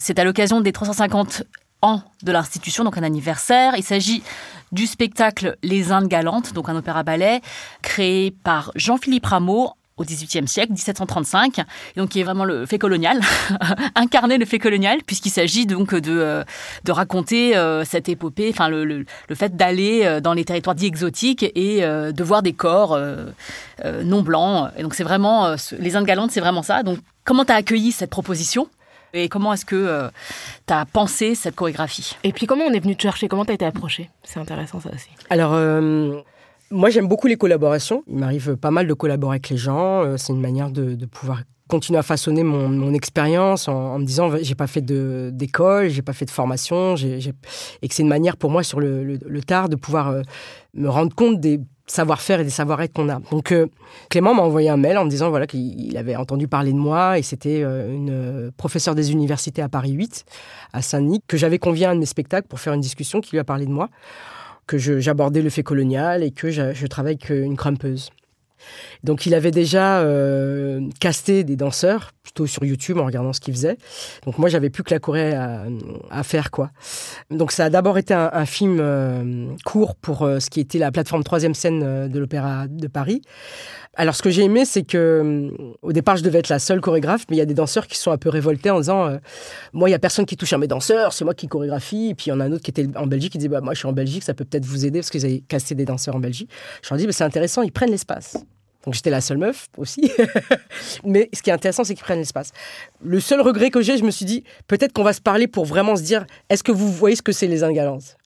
[0.00, 1.44] C'est à l'occasion des 350
[2.22, 3.74] de l'institution, donc un anniversaire.
[3.76, 4.22] Il s'agit
[4.72, 7.40] du spectacle Les Indes galantes, donc un opéra-ballet
[7.82, 11.60] créé par Jean-Philippe Rameau au XVIIIe siècle, 1735,
[11.96, 13.20] donc qui est vraiment le fait colonial,
[13.94, 16.44] incarner le fait colonial, puisqu'il s'agit donc de, euh,
[16.82, 20.86] de raconter euh, cette épopée, enfin le, le, fait d'aller euh, dans les territoires dits
[20.86, 22.98] exotiques et de voir des corps
[24.02, 24.70] non blancs.
[24.76, 26.82] Et donc c'est vraiment, les Indes galantes, c'est vraiment ça.
[26.82, 28.68] Donc comment tu as accueilli cette proposition?
[29.14, 30.08] Et comment est-ce que euh,
[30.66, 32.16] tu as pensé cette chorégraphie?
[32.24, 33.28] Et puis comment on est venu te chercher?
[33.28, 35.08] Comment tu as été approché C'est intéressant ça aussi.
[35.30, 36.20] Alors, euh,
[36.70, 38.02] moi j'aime beaucoup les collaborations.
[38.08, 40.02] Il m'arrive pas mal de collaborer avec les gens.
[40.02, 44.54] Euh, c'est une manière de, pouvoir continuer à façonner mon, expérience en, me disant j'ai
[44.54, 48.62] pas fait d'école, j'ai pas fait de formation, et que c'est une manière pour moi
[48.62, 50.14] sur le, tard de pouvoir
[50.74, 53.20] me rendre compte des savoir-faire et des savoir-être qu'on a.
[53.30, 53.66] Donc euh,
[54.08, 57.18] Clément m'a envoyé un mail en me disant voilà qu'il avait entendu parler de moi
[57.18, 60.24] et c'était euh, une euh, professeure des universités à Paris 8
[60.72, 63.32] à Saint-Denis que j'avais convié à un de mes spectacles pour faire une discussion qui
[63.32, 63.90] lui a parlé de moi
[64.66, 68.08] que j'abordais le fait colonial et que je, je travaille avec une crampeuse.
[69.04, 73.54] Donc il avait déjà euh, casté des danseurs, plutôt sur YouTube en regardant ce qu'il
[73.54, 73.76] faisait.
[74.24, 76.70] Donc moi j'avais plus que la Corée à, faire quoi.
[77.30, 80.90] Donc ça a d'abord été un, film euh, court pour euh, ce qui était la
[80.90, 83.22] plateforme troisième scène de l'Opéra de Paris.
[83.96, 85.50] Alors ce que j'ai aimé c'est que
[85.82, 87.96] au départ je devais être la seule chorégraphe, mais il y a des danseurs qui
[87.96, 89.18] sont un peu révoltés en disant
[89.72, 92.08] moi il y a personne qui touche à mes danseurs, c'est moi qui chorégraphie.
[92.08, 93.60] Et puis il y en a un autre qui était en Belgique qui disait bah,
[93.60, 95.84] moi je suis en Belgique, ça peut peut-être vous aider parce qu'ils avaient casté des
[95.84, 96.50] danseurs en Belgique.
[96.82, 98.36] Je leur dis bah, c'est intéressant, ils prennent l'espace.
[98.84, 100.10] Donc j'étais la seule meuf aussi.
[101.04, 102.52] Mais ce qui est intéressant, c'est qu'ils prennent l'espace.
[103.02, 105.64] Le seul regret que j'ai, je me suis dit, peut-être qu'on va se parler pour
[105.64, 108.16] vraiment se dire, est-ce que vous voyez ce que c'est les ingalances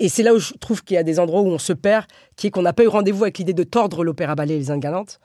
[0.00, 2.06] Et c'est là où je trouve qu'il y a des endroits où on se perd,
[2.36, 5.20] qui est qu'on n'a pas eu rendez-vous avec l'idée de tordre l'opéra ballet les ingalantes.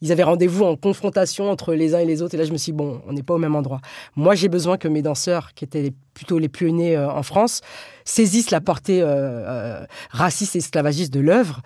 [0.00, 2.34] Ils avaient rendez-vous en confrontation entre les uns et les autres.
[2.34, 3.80] Et là, je me suis dit, bon, on n'est pas au même endroit.
[4.14, 7.60] Moi, j'ai besoin que mes danseurs, qui étaient plutôt les pionniers euh, en France,
[8.04, 11.60] saisissent la portée euh, euh, raciste et esclavagiste de l'œuvre.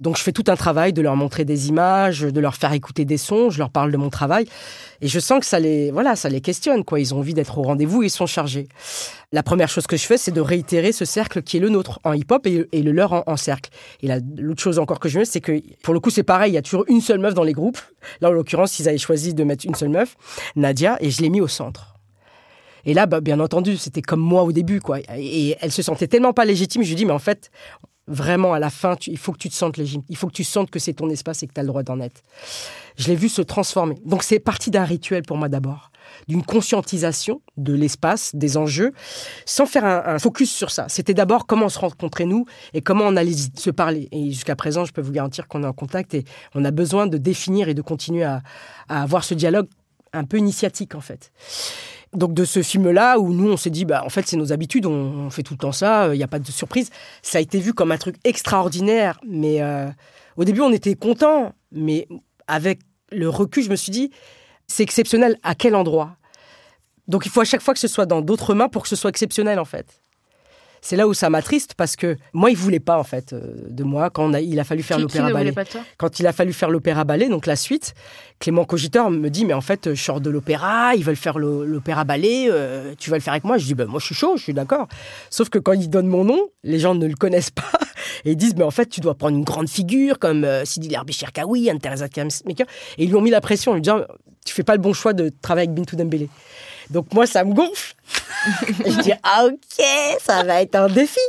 [0.00, 3.04] Donc je fais tout un travail de leur montrer des images, de leur faire écouter
[3.04, 4.46] des sons, je leur parle de mon travail
[5.00, 7.56] et je sens que ça les voilà, ça les questionne quoi, ils ont envie d'être
[7.56, 8.68] au rendez-vous, ils sont chargés.
[9.32, 11.98] La première chose que je fais, c'est de réitérer ce cercle qui est le nôtre
[12.04, 13.70] en hip-hop et, le leur en, cercle.
[14.02, 16.54] Et l'autre chose encore que je veux, c'est que pour le coup, c'est pareil, il
[16.54, 17.80] y a toujours une seule meuf dans les groupes.
[18.20, 20.16] Là, en l'occurrence, ils avaient choisi de mettre une seule meuf,
[20.54, 21.93] Nadia, et je l'ai mis au centre.
[22.86, 24.98] Et là, bah, bien entendu, c'était comme moi au début, quoi.
[25.16, 26.82] Et elle se sentait tellement pas légitime.
[26.82, 27.50] Je lui dis, mais en fait,
[28.06, 30.02] vraiment, à la fin, il faut que tu te sentes légitime.
[30.08, 31.82] Il faut que tu sentes que c'est ton espace et que tu as le droit
[31.82, 32.22] d'en être.
[32.96, 33.96] Je l'ai vu se transformer.
[34.04, 35.90] Donc, c'est parti d'un rituel pour moi d'abord,
[36.28, 38.92] d'une conscientisation de l'espace, des enjeux,
[39.46, 40.86] sans faire un, focus sur ça.
[40.88, 44.08] C'était d'abord comment se rencontrait nous et comment on allait se parler.
[44.12, 47.06] Et jusqu'à présent, je peux vous garantir qu'on est en contact et on a besoin
[47.06, 48.42] de définir et de continuer à
[48.88, 49.66] avoir ce dialogue
[50.12, 51.32] un peu initiatique, en fait.
[52.14, 54.86] Donc de ce film-là, où nous, on s'est dit, bah, en fait, c'est nos habitudes,
[54.86, 56.90] on, fait tout le temps ça, il n'y a pas de surprise.
[57.22, 59.88] Ça a été vu comme un truc extraordinaire, mais euh,
[60.36, 62.06] au début, on était contents, mais
[62.46, 64.10] avec le recul, je me suis dit,
[64.66, 66.16] c'est exceptionnel à quel endroit?
[67.08, 68.96] Donc il faut à chaque fois que ce soit dans d'autres mains pour que ce
[68.96, 70.00] soit exceptionnel, en fait
[70.84, 73.82] c'est là où ça m'attriste parce que moi, il voulait pas en fait euh, de
[73.84, 75.54] moi quand il a fallu faire l'opéra ballet.
[75.96, 77.94] Quand il a fallu faire l'opéra ballet, donc la suite,
[78.38, 82.04] Clément Cogiteur me dit mais en fait, je sors de l'opéra, ils veulent faire l'opéra
[82.04, 84.36] ballet, euh, tu vas le faire avec moi Je dis ben moi je suis chaud,
[84.36, 84.86] je suis d'accord.
[85.30, 87.62] Sauf que quand il donne mon nom, les gens ne le connaissent pas
[88.26, 90.88] et ils disent mais en fait tu dois prendre une grande figure comme euh, Sidi
[90.88, 92.66] Lerbi Cherkaoui, Kamsmaker
[92.98, 94.02] et ils lui ont mis la pression en lui disant
[94.44, 96.28] tu fais pas le bon choix de travailler avec Bintou Dembélé.
[96.90, 97.94] Donc moi, ça me gonfle.
[98.86, 99.84] je dis ah ok,
[100.20, 101.20] ça va être un défi.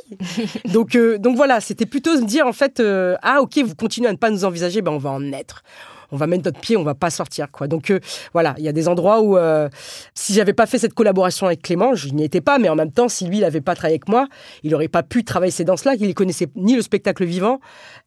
[0.65, 4.09] donc euh, donc voilà, c'était plutôt se dire en fait euh, ah ok, vous continuez
[4.09, 5.63] à ne pas nous envisager, ben on va en être
[6.11, 7.67] on va mettre notre pied, on va pas sortir quoi.
[7.67, 7.99] Donc euh,
[8.33, 9.69] voilà, il y a des endroits où euh,
[10.13, 12.91] si j'avais pas fait cette collaboration avec Clément, je n'y étais pas, mais en même
[12.91, 14.27] temps, si lui il avait pas travaillé avec moi,
[14.63, 15.95] il aurait pas pu travailler ces danses-là.
[15.99, 17.59] Il connaissait ni le spectacle vivant,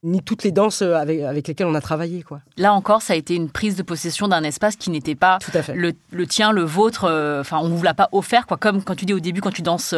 [0.03, 2.41] ni toutes les danses euh, avec, avec lesquelles on a travaillé quoi.
[2.57, 5.39] Là encore, ça a été une prise de possession d'un espace qui n'était pas
[5.75, 7.05] Le, tien, le vôtre.
[7.41, 8.57] Enfin, on vous l'a pas offert quoi.
[8.57, 9.95] Comme quand tu dis au début quand tu danses,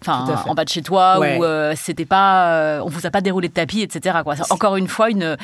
[0.00, 1.44] enfin en bas de chez toi, ou
[1.76, 4.18] c'était pas, on vous a pas déroulé de tapis, etc.
[4.24, 4.34] Quoi.
[4.50, 5.36] Encore une fois une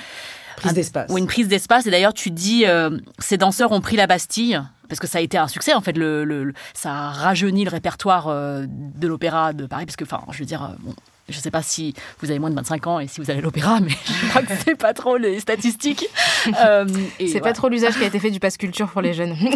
[0.57, 1.11] prise d'espace.
[1.11, 1.87] Ou une prise d'espace.
[1.87, 5.21] Et d'ailleurs, tu dis, euh, ces danseurs ont pris la Bastille parce que ça a
[5.21, 5.97] été un succès en fait.
[5.97, 10.39] Le, ça a rajeuni le répertoire euh, de l'opéra de Paris, parce que, enfin, je
[10.39, 10.95] veux dire, euh, bon,
[11.29, 13.41] je ne sais pas si vous avez moins de 25 ans et si vous allez
[13.41, 16.07] à l'opéra, mais je crois que c'est pas trop les statistiques.
[16.45, 19.37] c'est pas trop l'usage qui a été fait du passe culture pour les jeunes.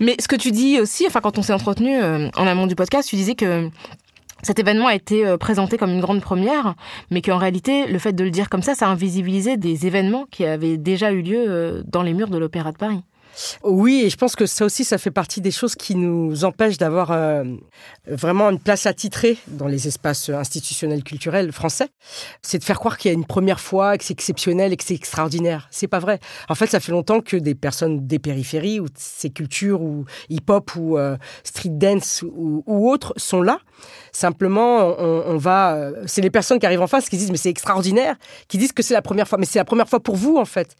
[0.00, 3.08] mais ce que tu dis aussi, enfin, quand on s'est entretenu en amont du podcast,
[3.08, 3.70] tu disais que
[4.42, 6.74] cet événement a été euh, présenté comme une grande première,
[7.10, 10.26] mais qu'en réalité, le fait de le dire comme ça, ça a invisibilisé des événements
[10.30, 13.02] qui avaient déjà eu lieu euh, dans les murs de l'Opéra de Paris.
[13.62, 16.78] Oui, et je pense que ça aussi, ça fait partie des choses qui nous empêchent
[16.78, 17.44] d'avoir euh,
[18.06, 21.88] vraiment une place attitrée dans les espaces institutionnels culturels français.
[22.42, 24.84] C'est de faire croire qu'il y a une première fois, que c'est exceptionnel et que
[24.84, 25.68] c'est extraordinaire.
[25.70, 26.18] C'est pas vrai.
[26.48, 30.74] En fait, ça fait longtemps que des personnes des périphéries ou ces cultures ou hip-hop
[30.76, 33.58] ou euh, street dance ou, autres sont là.
[34.12, 35.74] Simplement, on, va.
[35.74, 38.16] Euh, c'est les personnes qui arrivent en face qui disent mais c'est extraordinaire,
[38.48, 39.38] qui disent que c'est la première fois.
[39.38, 40.74] Mais c'est la première fois pour vous en fait.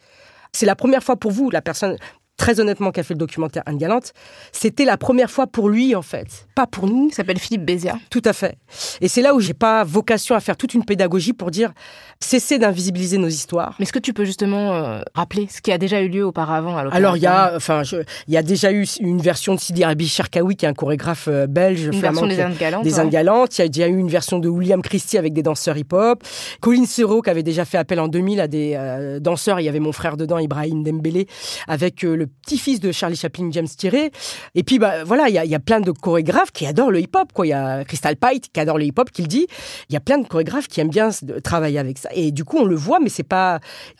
[0.53, 1.97] C'est la première fois pour vous, la personne
[2.37, 4.13] très honnêtement, qui a fait le documentaire Anne Galante,
[4.51, 7.07] c'était la première fois pour lui, en fait, pas pour nous.
[7.11, 7.97] Il s'appelle Philippe Bézia.
[8.09, 8.57] Tout à fait.
[9.01, 11.73] Et c'est là où j'ai pas vocation à faire toute une pédagogie pour dire
[12.19, 13.75] cessez d'invisibiliser nos histoires.
[13.79, 16.77] Mais est-ce que tu peux justement euh, rappeler ce qui a déjà eu lieu auparavant
[16.77, 17.81] à Alors il y a, enfin,
[18.27, 21.27] il y a déjà eu une version de Sidi Arabi Cherkaoui, qui est un chorégraphe
[21.27, 22.83] euh, belge, une version des Indes Galantes.
[22.83, 23.57] Des Indes Galantes.
[23.57, 26.23] Il y a déjà eu une version de William Christie avec des danseurs hip-hop.
[26.61, 29.59] Colin Serrault qui avait déjà fait appel en 2000 à des euh, danseurs.
[29.59, 31.27] Il y avait mon frère dedans, Ibrahim Dembélé,
[31.67, 34.11] avec le petit-fils de Charlie Chaplin, James Thierry.
[34.55, 37.31] Et puis, bah, voilà, il y a, plein de chorégraphes qui adorent le hip-hop.
[37.43, 39.47] Il y a Crystal Pite qui adore le hip-hop, qui le dit.
[39.89, 41.09] Il y a plein de chorégraphes qui aiment bien
[41.43, 42.09] travailler avec ça.
[42.13, 43.59] Et du coup, on le voit, mais c'est pas,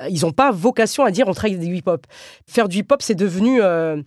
[0.09, 2.05] ils n'ont pas vocation à dire on travaille du hip-hop.
[2.47, 4.01] Faire du hip-hop, c'est devenu, euh,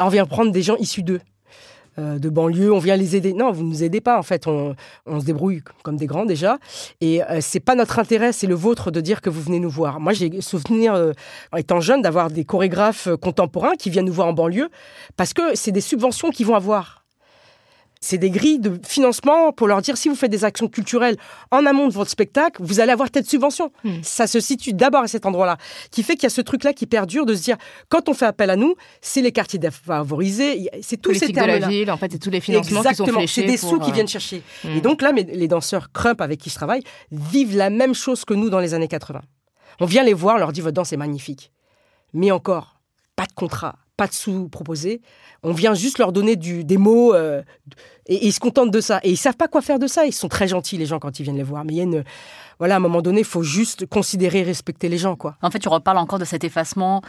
[0.00, 1.20] on vient prendre des gens issus d'eux.
[1.98, 3.32] Euh, de banlieue, on vient les aider.
[3.32, 4.46] Non, vous ne nous aidez pas en fait.
[4.46, 4.74] On,
[5.06, 6.58] se débrouille comme des grands déjà.
[7.00, 9.70] Et euh, c'est pas notre intérêt, c'est le vôtre de dire que vous venez nous
[9.70, 9.98] voir.
[9.98, 11.12] Moi, j'ai souvenir, euh,
[11.56, 14.68] étant jeune, d'avoir des chorégraphes contemporains qui viennent nous voir en banlieue
[15.16, 17.05] parce que c'est des subventions qu'ils vont avoir
[18.06, 21.16] c'est des grilles de financement pour leur dire si vous faites des actions culturelles
[21.50, 23.72] en amont de votre spectacle, vous allez avoir telle subvention.
[23.82, 23.96] Hmm.
[24.02, 25.56] Ça se situe d'abord à cet endroit-là,
[25.90, 27.56] qui fait qu'il y a ce truc-là qui perdure de se dire
[27.88, 31.56] quand on fait appel à nous, c'est les quartiers défavorisés, c'est tous ces termes-là.
[31.56, 33.42] de la ville, en fait, c'est tous les financements qui sont fléchés.
[33.42, 34.42] C'est des sous qui euh, viennent chercher.
[34.62, 34.76] Hmm.
[34.76, 38.34] Et donc là, les danseurs Crump avec qui je travaille vivent la même chose que
[38.34, 39.20] nous dans les années 80.
[39.80, 41.50] On vient les voir, on leur dit votre danse est magnifique,
[42.12, 42.76] mais encore
[43.16, 45.00] pas de contrat, pas de sous proposés.
[45.42, 47.42] On vient juste leur donner du, des mots euh,
[48.06, 49.00] et, ils se contentent de ça.
[49.02, 50.06] Et ils savent pas quoi faire de ça.
[50.06, 51.64] Ils sont très gentils les gens quand ils viennent les voir.
[51.64, 52.04] Mais il y a une,
[52.58, 55.36] voilà, à un moment donné, il faut juste considérer et respecter les gens, quoi.
[55.42, 57.02] En fait, tu reparles encore de cet effacement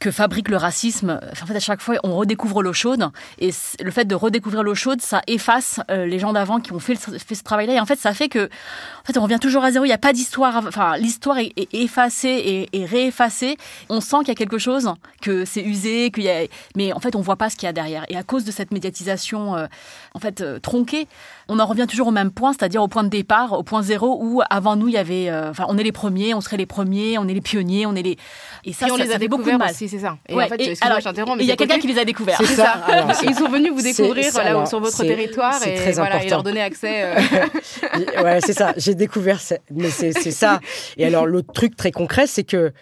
[0.00, 1.20] que fabrique le racisme.
[1.40, 3.08] En fait, à chaque fois, on redécouvre l'eau chaude.
[3.38, 6.80] Et le fait de redécouvrir l'eau chaude, ça efface euh, les gens d'avant qui ont
[6.80, 7.74] fait, ce travail-là.
[7.74, 9.84] Et en fait, ça fait que, en fait, on revient toujours à zéro.
[9.84, 10.64] Il n'y a pas d'histoire.
[10.66, 13.56] Enfin, l'histoire est, effacée et, réeffacée.
[13.88, 16.46] On sent qu'il y a quelque chose, que c'est usé, qu'il y a...
[16.74, 18.04] mais en fait, on voit pas ce qu'il y a derrière.
[18.08, 19.66] Et à cause de cette médiatisation, euh,
[20.14, 21.06] en fait, euh, tronquée,
[21.48, 24.18] on en revient toujours au même point, c'est-à-dire au point de départ, au point zéro
[24.22, 26.66] où avant nous il y avait, euh, enfin, on est les premiers, on serait les
[26.66, 28.16] premiers, on est les pionniers, on est les.
[28.64, 29.70] Et ça, on les a beaucoup de mal.
[29.74, 30.18] c'est ça.
[30.28, 32.38] Et en fait, il y a quelqu'un qui les a découverts.
[32.38, 32.84] C'est ça.
[33.22, 36.60] ils sont venus vous découvrir là, sur votre territoire et, très voilà, et leur donner
[36.60, 37.04] accès.
[37.04, 38.22] Euh.
[38.22, 38.74] ouais, c'est ça.
[38.76, 40.60] J'ai découvert, mais c'est ça.
[40.96, 42.72] Et alors l'autre truc très concret, c'est que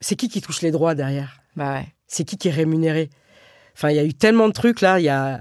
[0.00, 1.40] c'est qui qui touche les droits derrière?
[1.56, 1.86] Bah ouais.
[2.06, 3.10] C'est qui qui est rémunéré?
[3.76, 5.00] Enfin, il y a eu tellement de trucs là.
[5.00, 5.40] Il y a,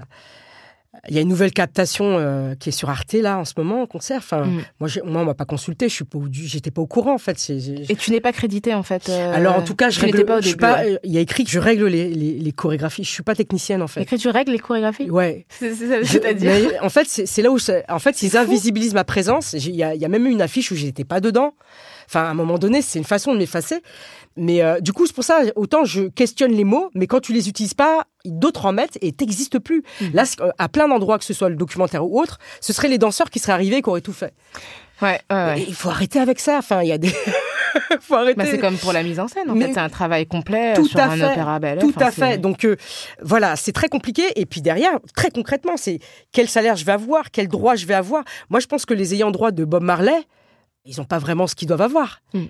[1.09, 3.81] il y a une nouvelle captation euh, qui est sur Arte là en ce moment
[3.81, 4.17] en concert.
[4.19, 4.61] Enfin, Mm.
[4.79, 5.89] moi, moi, on m'a pas consulté.
[5.89, 7.37] Je suis pas, au- j'étais pas au courant en fait.
[7.49, 9.09] Et tu n'es pas crédité en fait.
[9.09, 10.23] euh, Alors en tout cas, je tu règle.
[10.25, 10.99] pas au je suis pas- ouais.
[11.03, 13.03] Il y a écrit que je règle les, les, les chorégraphies.
[13.03, 14.01] Je suis pas technicienne en fait.
[14.01, 15.09] Écrit, tu règles les chorégraphies?
[15.09, 15.45] Ouais.
[15.49, 16.51] C'est- c'est- Je- C'est-à-dire
[16.81, 17.57] en fait, c'est là où
[17.89, 18.37] en fait, ils fou.
[18.37, 19.53] invisibilisent ma présence.
[19.53, 21.53] Il y, y a même eu une affiche où j'étais pas dedans.
[22.07, 23.81] Enfin, à un moment donné, c'est une façon de m'effacer.
[24.35, 27.33] Mais euh, du coup, c'est pour ça, autant je questionne les mots, mais quand tu
[27.33, 29.83] les utilises pas, d'autres en mettent et t'existes plus.
[30.01, 30.05] Mm.
[30.13, 32.97] Là, euh, à plein d'endroits, que ce soit le documentaire ou autre, ce seraient les
[32.97, 34.33] danseurs qui seraient arrivés et qui auraient tout fait.
[35.01, 36.57] Ouais, ouais, il faut arrêter avec ça.
[36.57, 37.09] Enfin, il y a des.
[38.01, 38.37] faut arrêter.
[38.37, 39.73] Bah, c'est comme pour la mise en scène, en Mais fait.
[39.73, 42.37] C'est un travail complet tout sur à un fait, opéra Tout à fait.
[42.37, 42.77] Donc euh,
[43.21, 44.23] voilà, c'est très compliqué.
[44.35, 45.99] Et puis derrière, très concrètement, c'est
[46.31, 48.23] quel salaire je vais avoir, quel droit je vais avoir.
[48.49, 50.21] Moi, je pense que les ayants droit de Bob Marley,
[50.85, 52.21] ils n'ont pas vraiment ce qu'ils doivent avoir.
[52.33, 52.45] Mm.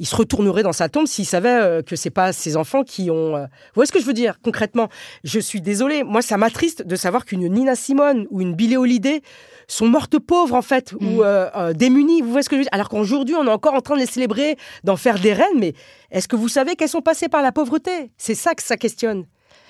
[0.00, 3.10] Il se retournerait dans sa tombe s'il savait euh, que c'est pas ses enfants qui
[3.10, 3.36] ont.
[3.36, 4.88] euh, Vous voyez ce que je veux dire concrètement?
[5.24, 6.02] Je suis désolée.
[6.02, 9.20] Moi, ça m'attriste de savoir qu'une Nina Simone ou une Billie Holiday
[9.68, 11.06] sont mortes pauvres en fait Mm.
[11.06, 12.22] ou euh, euh, démunies.
[12.22, 12.72] Vous voyez ce que je veux dire?
[12.74, 15.58] Alors qu'aujourd'hui, on est encore en train de les célébrer, d'en faire des reines.
[15.58, 15.74] Mais
[16.10, 18.10] est-ce que vous savez qu'elles sont passées par la pauvreté?
[18.16, 19.26] C'est ça que ça questionne.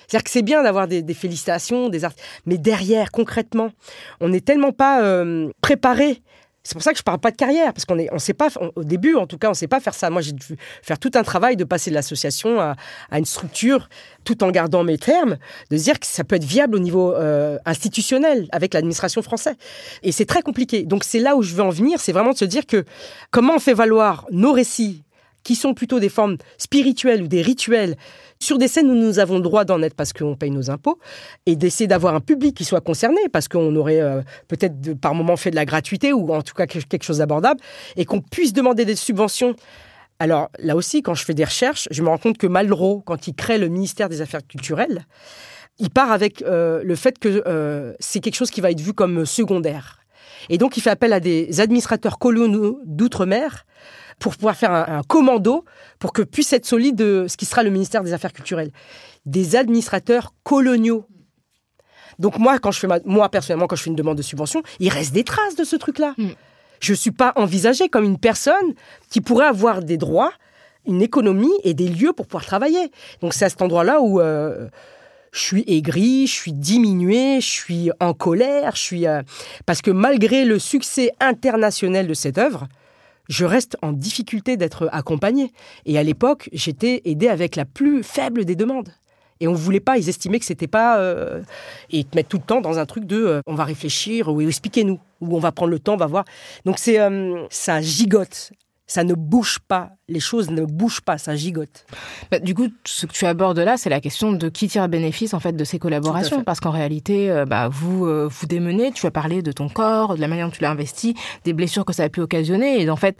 [0.07, 2.13] C'est-à-dire que c'est bien d'avoir des, des félicitations, des art...
[2.45, 3.69] mais derrière, concrètement,
[4.19, 6.21] on n'est tellement pas euh, préparé.
[6.63, 8.49] C'est pour ça que je parle pas de carrière, parce qu'on est, on sait pas,
[8.75, 10.09] au début en tout cas, on sait pas faire ça.
[10.09, 12.75] Moi, j'ai dû faire tout un travail de passer de l'association à,
[13.09, 13.89] à une structure,
[14.23, 15.37] tout en gardant mes termes,
[15.71, 19.55] de dire que ça peut être viable au niveau euh, institutionnel avec l'administration française.
[20.03, 20.83] Et c'est très compliqué.
[20.83, 22.85] Donc c'est là où je veux en venir, c'est vraiment de se dire que
[23.31, 25.03] comment on fait valoir nos récits
[25.43, 27.95] qui sont plutôt des formes spirituelles ou des rituels
[28.39, 30.99] sur des scènes où nous avons le droit d'en être parce qu'on paye nos impôts
[31.45, 35.37] et d'essayer d'avoir un public qui soit concerné parce qu'on aurait euh, peut-être par moment
[35.37, 37.59] fait de la gratuité ou en tout cas quelque quelque chose d'abordable
[37.95, 39.55] et qu'on puisse demander des subventions.
[40.19, 43.27] Alors là aussi, quand je fais des recherches, je me rends compte que Malraux, quand
[43.27, 45.05] il crée le ministère des Affaires culturelles,
[45.79, 48.93] il part avec euh, le fait que euh, c'est quelque chose qui va être vu
[48.93, 50.00] comme secondaire.
[50.49, 53.65] Et donc, il fait appel à des administrateurs coloniaux d'outre-mer
[54.19, 55.65] pour pouvoir faire un, un commando
[55.99, 58.71] pour que puisse être solide euh, ce qui sera le ministère des Affaires culturelles.
[59.25, 61.05] Des administrateurs coloniaux.
[62.19, 64.61] Donc moi, quand je fais ma- moi personnellement, quand je fais une demande de subvention,
[64.79, 66.13] il reste des traces de ce truc-là.
[66.17, 66.29] Mm.
[66.79, 68.73] Je suis pas envisagée comme une personne
[69.09, 70.31] qui pourrait avoir des droits,
[70.87, 72.91] une économie et des lieux pour pouvoir travailler.
[73.21, 74.67] Donc c'est à cet endroit-là où euh,
[75.31, 79.21] je suis aigri, je suis diminué, je suis en colère, je suis euh,
[79.65, 82.67] parce que malgré le succès international de cette œuvre,
[83.29, 85.53] je reste en difficulté d'être accompagné.
[85.85, 88.89] Et à l'époque, j'étais aidé avec la plus faible des demandes.
[89.39, 90.99] Et on voulait pas, ils estimaient que c'était pas.
[90.99, 91.41] euh,
[91.89, 94.27] et ils te mettent tout le temps dans un truc de euh, on va réfléchir,
[94.27, 96.25] ou expliquez-nous, ou on va prendre le temps, on va voir.
[96.65, 96.99] Donc c'est.
[97.49, 98.51] ça gigote.
[98.85, 99.91] Ça ne bouge pas.
[100.11, 101.85] Les choses ne bougent pas, ça gigote.
[102.31, 105.33] Bah, du coup, ce que tu abordes là, c'est la question de qui tire bénéfice
[105.33, 108.91] en fait de ces collaborations, parce qu'en réalité, euh, bah, vous euh, vous démenez.
[108.91, 111.85] Tu as parlé de ton corps, de la manière dont tu l'as investi, des blessures
[111.85, 113.17] que ça a pu occasionner, et en fait,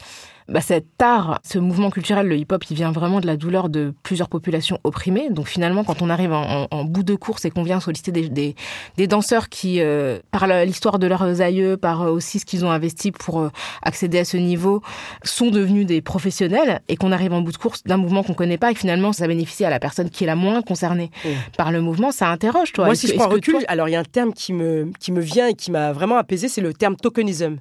[0.49, 3.93] bah, cet art, ce mouvement culturel, le hip-hop, il vient vraiment de la douleur de
[4.03, 5.29] plusieurs populations opprimées.
[5.29, 8.11] Donc finalement, quand on arrive en, en- en bout de course et qu'on vient solliciter
[8.11, 8.55] des, des,
[8.97, 13.11] des danseurs qui, euh, par l'histoire de leurs aïeux, par aussi ce qu'ils ont investi
[13.13, 13.49] pour
[13.81, 14.81] accéder à ce niveau,
[15.23, 18.57] sont devenus des professionnels et qu'on arrive en bout de course d'un mouvement qu'on connaît
[18.57, 21.29] pas et que finalement ça bénéficie à la personne qui est la moins concernée Mm.
[21.57, 22.85] par le mouvement, ça interroge toi.
[22.85, 24.91] Moi, si que- je prends recul, toi- alors il y a un terme qui me,
[24.99, 27.57] qui me vient et qui m'a vraiment apaisé, c'est le terme tokenism.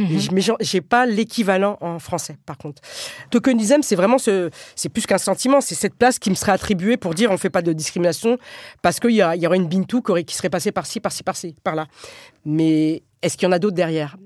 [0.00, 2.80] Je- Mais j'ai pas l'équivalent en français, par contre.
[3.30, 6.96] Tokenism, c'est vraiment ce, c'est plus qu'un sentiment, c'est cette place qui me serait attribuée
[6.96, 8.38] pour dire on fait pas de discrimination
[8.80, 11.86] parce qu'il y, a- y aurait une Bintou qui serait passée par-ci, par-ci, par-ci, par-là.
[12.44, 14.16] Mais est-ce qu'il y en a d'autres derrière?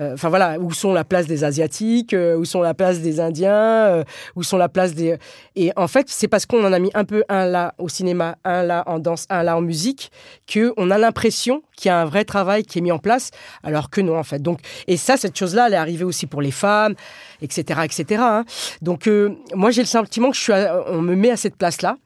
[0.00, 3.20] Euh, Enfin voilà, où sont la place des Asiatiques euh, Où sont la place des
[3.20, 4.04] Indiens euh,
[4.36, 5.18] Où sont la place des...
[5.54, 8.36] Et en fait, c'est parce qu'on en a mis un peu un là au cinéma,
[8.44, 10.10] un là en danse, un là en musique,
[10.50, 13.30] qu'on a l'impression qu'il y a un vrai travail qui est mis en place,
[13.62, 14.40] alors que non, en fait.
[14.40, 16.94] Donc, et ça, cette chose-là, elle est arrivée aussi pour les femmes,
[17.42, 18.22] etc., etc.
[18.22, 18.44] hein.
[18.82, 19.10] Donc,
[19.54, 20.52] moi, j'ai le sentiment que je suis
[20.86, 21.96] on me met à cette place-là.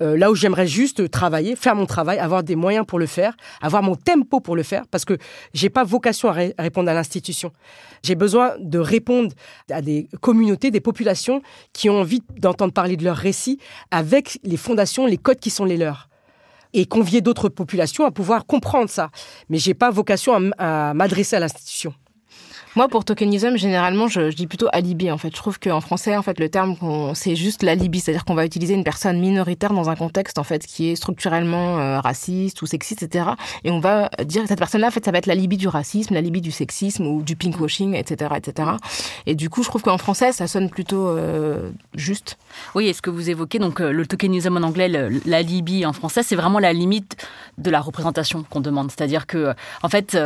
[0.00, 3.36] Euh, là où j'aimerais juste travailler, faire mon travail, avoir des moyens pour le faire,
[3.60, 5.16] avoir mon tempo pour le faire, parce que
[5.52, 7.52] j'ai pas vocation à, ré- à répondre à l'institution.
[8.02, 9.32] J'ai besoin de répondre
[9.70, 11.42] à des communautés, des populations
[11.72, 13.58] qui ont envie d'entendre parler de leurs récits
[13.90, 16.08] avec les fondations, les codes qui sont les leurs
[16.72, 19.10] et convier d'autres populations à pouvoir comprendre ça.
[19.48, 21.92] Mais j'ai pas vocation à m'adresser à l'institution.
[22.76, 25.10] Moi, pour tokenism, généralement, je, dis plutôt alibi.
[25.10, 26.76] En fait, je trouve qu'en français, en fait, le terme,
[27.14, 30.64] c'est juste l'alibi, c'est-à-dire qu'on va utiliser une personne minoritaire dans un contexte en fait
[30.64, 33.30] qui est structurellement euh, raciste ou sexiste, etc.
[33.64, 36.40] Et on va dire cette personne-là, en fait, ça va être l'alibi du racisme, l'alibi
[36.40, 38.70] du sexisme ou du pinkwashing, etc., etc.
[39.26, 42.38] Et du coup, je trouve qu'en français, ça sonne plutôt euh, juste.
[42.76, 44.88] Oui, et ce que vous évoquez, donc euh, le tokenism en anglais,
[45.26, 47.16] l'alibi en français, c'est vraiment la limite
[47.58, 48.92] de la représentation qu'on demande.
[48.92, 50.16] C'est-à-dire que, en fait,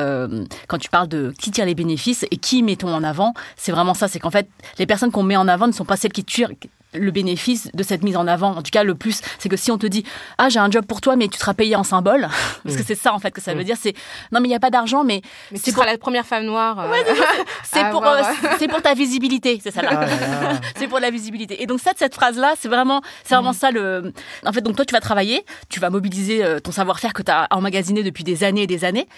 [0.68, 3.94] quand tu parles de qui tire les bénéfices et qui mettons en avant, c'est vraiment
[3.94, 4.08] ça.
[4.08, 6.50] C'est qu'en fait, les personnes qu'on met en avant ne sont pas celles qui tirent
[6.94, 8.56] le bénéfice de cette mise en avant.
[8.56, 10.04] En tout cas, le plus, c'est que si on te dit
[10.38, 12.28] ah j'ai un job pour toi, mais tu seras payé en symbole,
[12.64, 13.94] parce que c'est ça en fait que ça veut dire, c'est
[14.32, 15.22] non mais il n'y a pas d'argent, mais,
[15.54, 16.80] c'est pour la première femme noire.
[16.80, 16.92] Euh,
[17.64, 18.22] c'est pour euh,
[18.58, 19.90] c'est pour ta visibilité, c'est ça là.
[19.92, 21.62] Ah c'est pour la visibilité.
[21.62, 23.54] Et donc cette cette phrase là, c'est vraiment c'est vraiment mm.
[23.54, 24.12] ça le.
[24.46, 27.30] En fait, donc toi tu vas travailler, tu vas mobiliser euh, ton savoir-faire que tu
[27.30, 29.08] as emmagasiné depuis des années et des années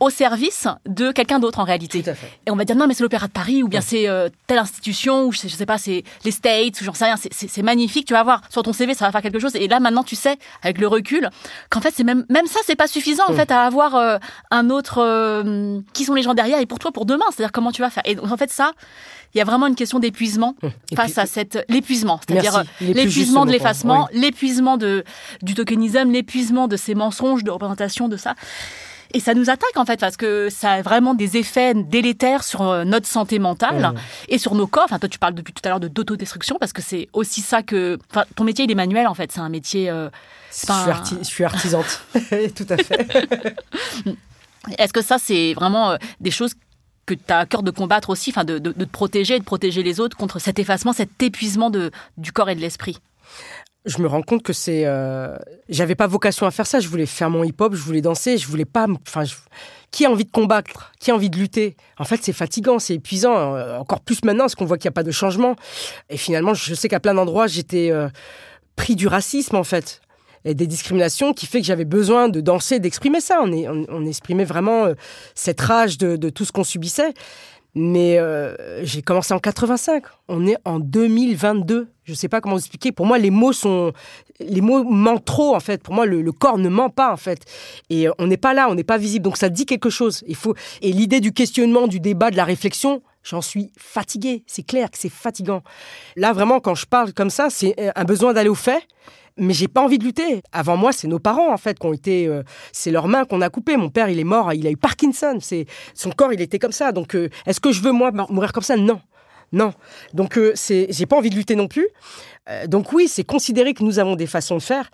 [0.00, 2.04] au service de quelqu'un d'autre en réalité.
[2.46, 4.06] Et on va dire non mais c'est l'Opéra de Paris ou bien c'est
[4.46, 7.16] telle institution ou je sais, je sais pas c'est les States ou j'en sais rien
[7.30, 8.40] c'est magnifique, tu vas voir.
[8.50, 9.54] Sur ton CV, ça va faire quelque chose.
[9.56, 11.28] Et là, maintenant, tu sais, avec le recul,
[11.70, 13.36] qu'en fait, c'est même, même ça, c'est pas suffisant, en mm.
[13.36, 14.18] fait, à avoir euh,
[14.50, 14.98] un autre.
[14.98, 17.24] Euh, qui sont les gens derrière et pour toi, pour demain.
[17.30, 18.02] C'est-à-dire, comment tu vas faire?
[18.06, 18.72] Et donc, en fait, ça,
[19.34, 20.96] il y a vraiment une question d'épuisement mm.
[20.96, 21.64] face à cette.
[21.68, 22.20] L'épuisement.
[22.26, 25.04] C'est-à-dire euh, l'épuisement de l'effacement, l'épuisement de,
[25.42, 28.34] du tokenisme, l'épuisement de ces mensonges de représentation de ça.
[29.12, 32.62] Et ça nous attaque en fait parce que ça a vraiment des effets délétères sur
[32.62, 33.98] euh, notre santé mentale mmh.
[34.28, 34.84] et sur nos corps.
[34.84, 37.62] Enfin, toi, tu parles depuis tout à l'heure de d'autodestruction parce que c'est aussi ça
[37.62, 37.98] que.
[38.10, 39.32] Enfin, ton métier, il est manuel en fait.
[39.32, 39.90] C'est un métier.
[39.90, 40.08] Euh,
[40.50, 42.02] je, suis artisante,
[42.54, 43.56] tout à fait.
[44.78, 46.54] Est-ce que ça, c'est vraiment euh, des choses
[47.06, 49.38] que tu as à cœur de combattre aussi, enfin de, de, de, te protéger et
[49.38, 52.98] de protéger les autres contre cet effacement, cet épuisement de, du corps et de l'esprit?
[53.84, 55.36] Je me rends compte que c'est euh,
[55.68, 56.80] j'avais pas vocation à faire ça.
[56.80, 59.24] Je voulais faire mon hip hop je voulais danser je voulais pas enfin
[59.90, 60.92] qui a envie de combattre?
[60.98, 61.76] Qui a envie de lutter?
[61.98, 64.94] En fait c'est fatigant c'est épuisant euh, encore plus maintenant parce qu'on voit qu'il n'y
[64.94, 65.56] a pas de changement.
[66.08, 68.08] Et finalement je sais qu'à plein d'endroits j'étais euh,
[68.76, 70.00] pris du racisme en fait
[70.46, 73.40] et des discriminations qui fait que j'avais besoin de danser d'exprimer ça.
[73.42, 74.94] On, est, on, exprimait vraiment euh,
[75.34, 77.14] cette rage de, de tout ce qu'on subissait
[77.74, 80.04] mais euh, j'ai commencé en 85.
[80.28, 81.88] On est en 2022.
[82.04, 82.92] Je ne sais pas comment vous expliquer.
[82.92, 83.92] Pour moi, les mots sont,
[84.38, 85.82] les mots mentent trop en fait.
[85.82, 87.44] Pour moi, le, corps ne ment pas en fait.
[87.90, 89.24] Et euh, on n'est pas là, on n'est pas visible.
[89.24, 90.22] Donc ça dit quelque chose.
[90.26, 90.54] Il faut.
[90.82, 94.44] Et l'idée du questionnement, du débat, de la réflexion, j'en suis fatigué.
[94.46, 95.62] C'est clair que c'est fatigant.
[96.16, 98.86] Là, vraiment, quand je parle comme ça, c'est un besoin d'aller au fait
[99.36, 100.42] mais j'ai pas envie de lutter.
[100.52, 103.40] Avant moi, c'est nos parents en fait qui ont été, euh, c'est leurs mains qu'on
[103.40, 103.76] a coupées.
[103.76, 105.38] Mon père, il est mort, il a eu Parkinson.
[105.40, 106.92] C'est son corps, il était comme ça.
[106.92, 108.76] Donc, euh, est-ce que je veux moi mourir comme ça?
[108.76, 109.00] Non,
[109.52, 109.72] non.
[110.12, 111.88] Donc, euh, c'est, j'ai pas envie de lutter non plus.
[112.66, 114.90] donc oui, c'est considérer que nous avons des façons de faire,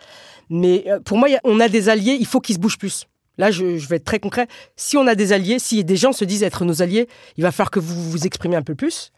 [0.49, 2.17] mais pour moi, on a des alliés.
[2.19, 3.07] Il faut qu'ils se bougent plus.
[3.39, 4.49] Là, je, je, vais être très concret.
[4.77, 7.53] Si on a des alliés, si des gens se disent être nos alliés, il va
[7.53, 9.13] falloir que vous vous exprimez un peu plus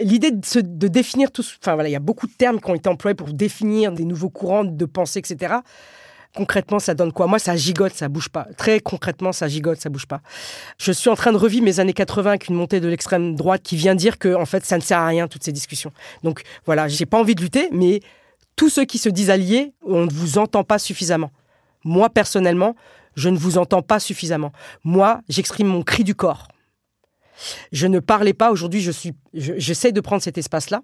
[0.00, 2.74] l'idée de, de, définir tout, enfin voilà, il y a beaucoup de termes qui ont
[2.74, 5.56] été employés pour définir des nouveaux courants de pensée, etc.
[6.34, 7.26] Concrètement, ça donne quoi?
[7.26, 8.46] Moi, ça gigote, ça bouge pas.
[8.56, 10.20] Très concrètement, ça gigote, ça bouge pas.
[10.78, 13.62] Je suis en train de revivre mes années 80 avec une montée de l'extrême droite
[13.62, 15.92] qui vient dire que, en fait, ça ne sert à rien toutes ces discussions.
[16.22, 18.00] Donc voilà, j'ai pas envie de lutter, mais
[18.54, 21.32] tous ceux qui se disent alliés, on ne vous entend pas suffisamment.
[21.84, 22.76] Moi, personnellement,
[23.16, 24.52] je ne vous entends pas suffisamment.
[24.84, 26.46] Moi, j'exprime mon cri du corps.
[27.72, 28.50] Je ne parlais pas.
[28.50, 30.82] Aujourd'hui, je suis, j'essaie de prendre cet espace-là,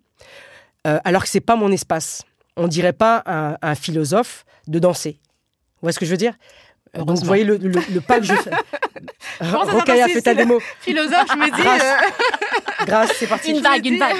[0.86, 2.22] euh, alors que c'est pas mon espace.
[2.56, 5.18] On dirait pas à un, philosophe de danser.
[5.20, 6.34] Vous voyez ce que je veux dire?
[6.94, 8.50] Donc, vous voyez le, pas que je fais.
[9.40, 10.60] Rokaya fait ta démo.
[10.80, 11.62] Philosophe, je me dis.
[11.62, 12.84] Grâce, euh...
[12.86, 13.50] Grâce c'est parti.
[13.50, 14.16] Une vague, une vague.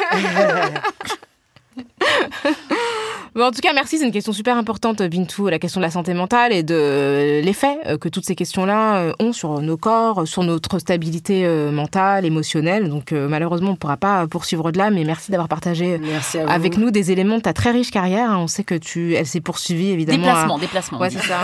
[3.45, 3.99] en tout cas, merci.
[3.99, 7.78] C'est une question super importante, Bintou, la question de la santé mentale et de l'effet
[7.87, 12.24] euh, que toutes ces questions-là euh, ont sur nos corps, sur notre stabilité euh, mentale,
[12.24, 12.89] émotionnelle.
[12.89, 16.01] Donc, malheureusement, on ne pourra pas poursuivre de là, mais merci d'avoir partagé
[16.49, 18.30] avec nous des éléments de ta très riche carrière.
[18.30, 18.39] Hein.
[18.39, 20.18] On sait que tu, elle s'est poursuivie évidemment.
[20.24, 20.99] Déplacement, déplacement.
[20.99, 21.41] Ouais, c'est ça.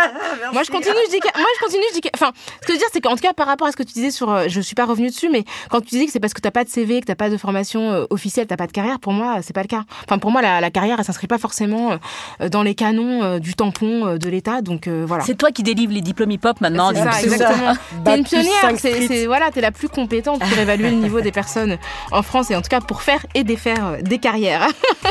[0.52, 0.94] moi, je continue.
[1.06, 1.84] Je dis, moi, je continue.
[1.94, 3.72] Je dis, enfin, ce que je veux dire, c'est qu'en tout cas, par rapport à
[3.72, 6.12] ce que tu disais sur, je suis pas revenue dessus, mais quand tu disais que
[6.12, 8.46] c'est parce que tu n'as pas de CV, que tu n'as pas de formation officielle,
[8.46, 9.84] tu n'as pas de carrière, pour moi, c'est pas le cas.
[10.04, 11.98] Enfin, pour moi, la, la carrière, elle s'inscrit pas forcément
[12.40, 14.62] euh, dans les canons euh, du tampon euh, de l'État.
[14.62, 15.24] Donc voilà.
[15.24, 16.90] C'est toi qui délivres les diplômes hip-hop maintenant.
[16.94, 17.72] C'est ça, exactement.
[18.04, 18.72] T'es une pionnière.
[18.78, 21.76] C'est voilà, t'es la plus compétente pour évaluer le niveau des personnes
[22.12, 24.68] en France et en tout cas pour faire et défaire des carrières.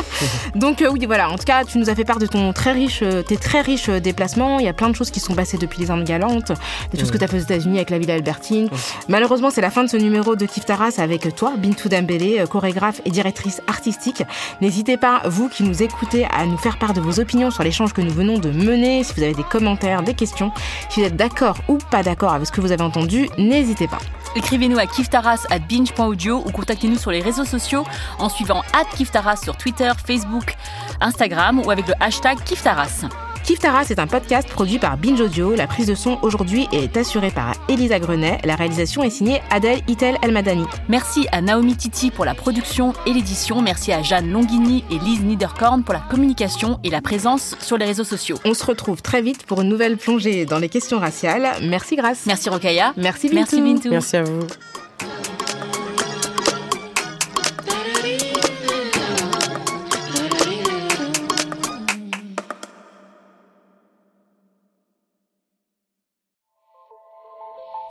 [0.56, 1.30] donc oui, voilà.
[1.30, 3.90] En tout cas, tu nous as fait part de ton très riche, tes très riches
[3.90, 4.60] déplacements.
[4.60, 6.52] Il y a plein de choses qui sont passées depuis les armes galantes,
[6.92, 8.70] des choses que tu as fait aux États-Unis avec la Villa Albertine.
[9.10, 13.02] Malheureusement, c'est la fin de ce numéro de Kif Taras avec toi, Bintou Dambélé, chorégraphe
[13.06, 14.24] et directrice artistique.
[14.62, 17.94] N'hésitez pas, vous qui nous écoutez à nous faire part de vos opinions sur l'échange
[17.94, 19.04] que nous venons de mener.
[19.04, 20.52] Si vous avez des commentaires, des questions,
[20.90, 24.00] si vous êtes d'accord ou pas d'accord avec ce que vous avez entendu, n'hésitez pas.
[24.36, 27.86] Écrivez-nous à kiftaras at binge.audio ou contactez-nous sur les réseaux sociaux
[28.20, 28.64] en suivant
[28.96, 30.56] kiftaras sur Twitter, Facebook,
[31.02, 33.06] Instagram ou avec le hashtag kiftaras.
[33.46, 35.54] Kif Taras est un podcast produit par Binge Audio.
[35.54, 38.40] La prise de son aujourd'hui est assurée par Elisa Grenet.
[38.44, 40.66] La réalisation est signée Adèle Itel Elmadani.
[40.90, 43.62] Merci à Naomi Titi pour la production et l'édition.
[43.62, 47.86] Merci à Jeanne Longhini et Lise Niederkorn pour la communication et la présence sur les
[47.86, 48.40] réseaux sociaux.
[48.46, 51.48] On se retrouve très vite pour une nouvelle plongée dans les questions raciales.
[51.62, 52.24] Merci Grace.
[52.26, 52.94] Merci Rokaya.
[52.98, 53.58] Merci Bintou.
[53.58, 53.90] Merci Bintou.
[53.92, 54.40] Merci à vous.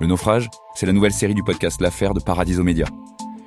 [0.00, 2.86] Le naufrage, c'est la nouvelle série du podcast L'Affaire de Paradiso Média.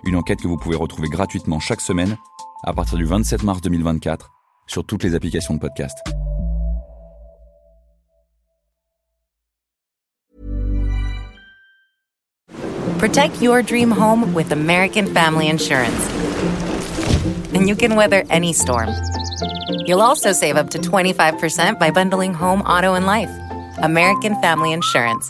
[0.06, 2.16] Une enquête que vous pouvez retrouver gratuitement chaque semaine
[2.64, 4.32] à partir du 27 mars 2024
[4.66, 5.98] sur toutes les applications de podcast.
[12.98, 16.10] Protect your dream home with American Family Insurance.
[17.54, 18.90] And you can weather any storm.
[19.86, 23.30] You'll also save up to 25% by bundling home, auto, and life.
[23.80, 25.30] American Family Insurance.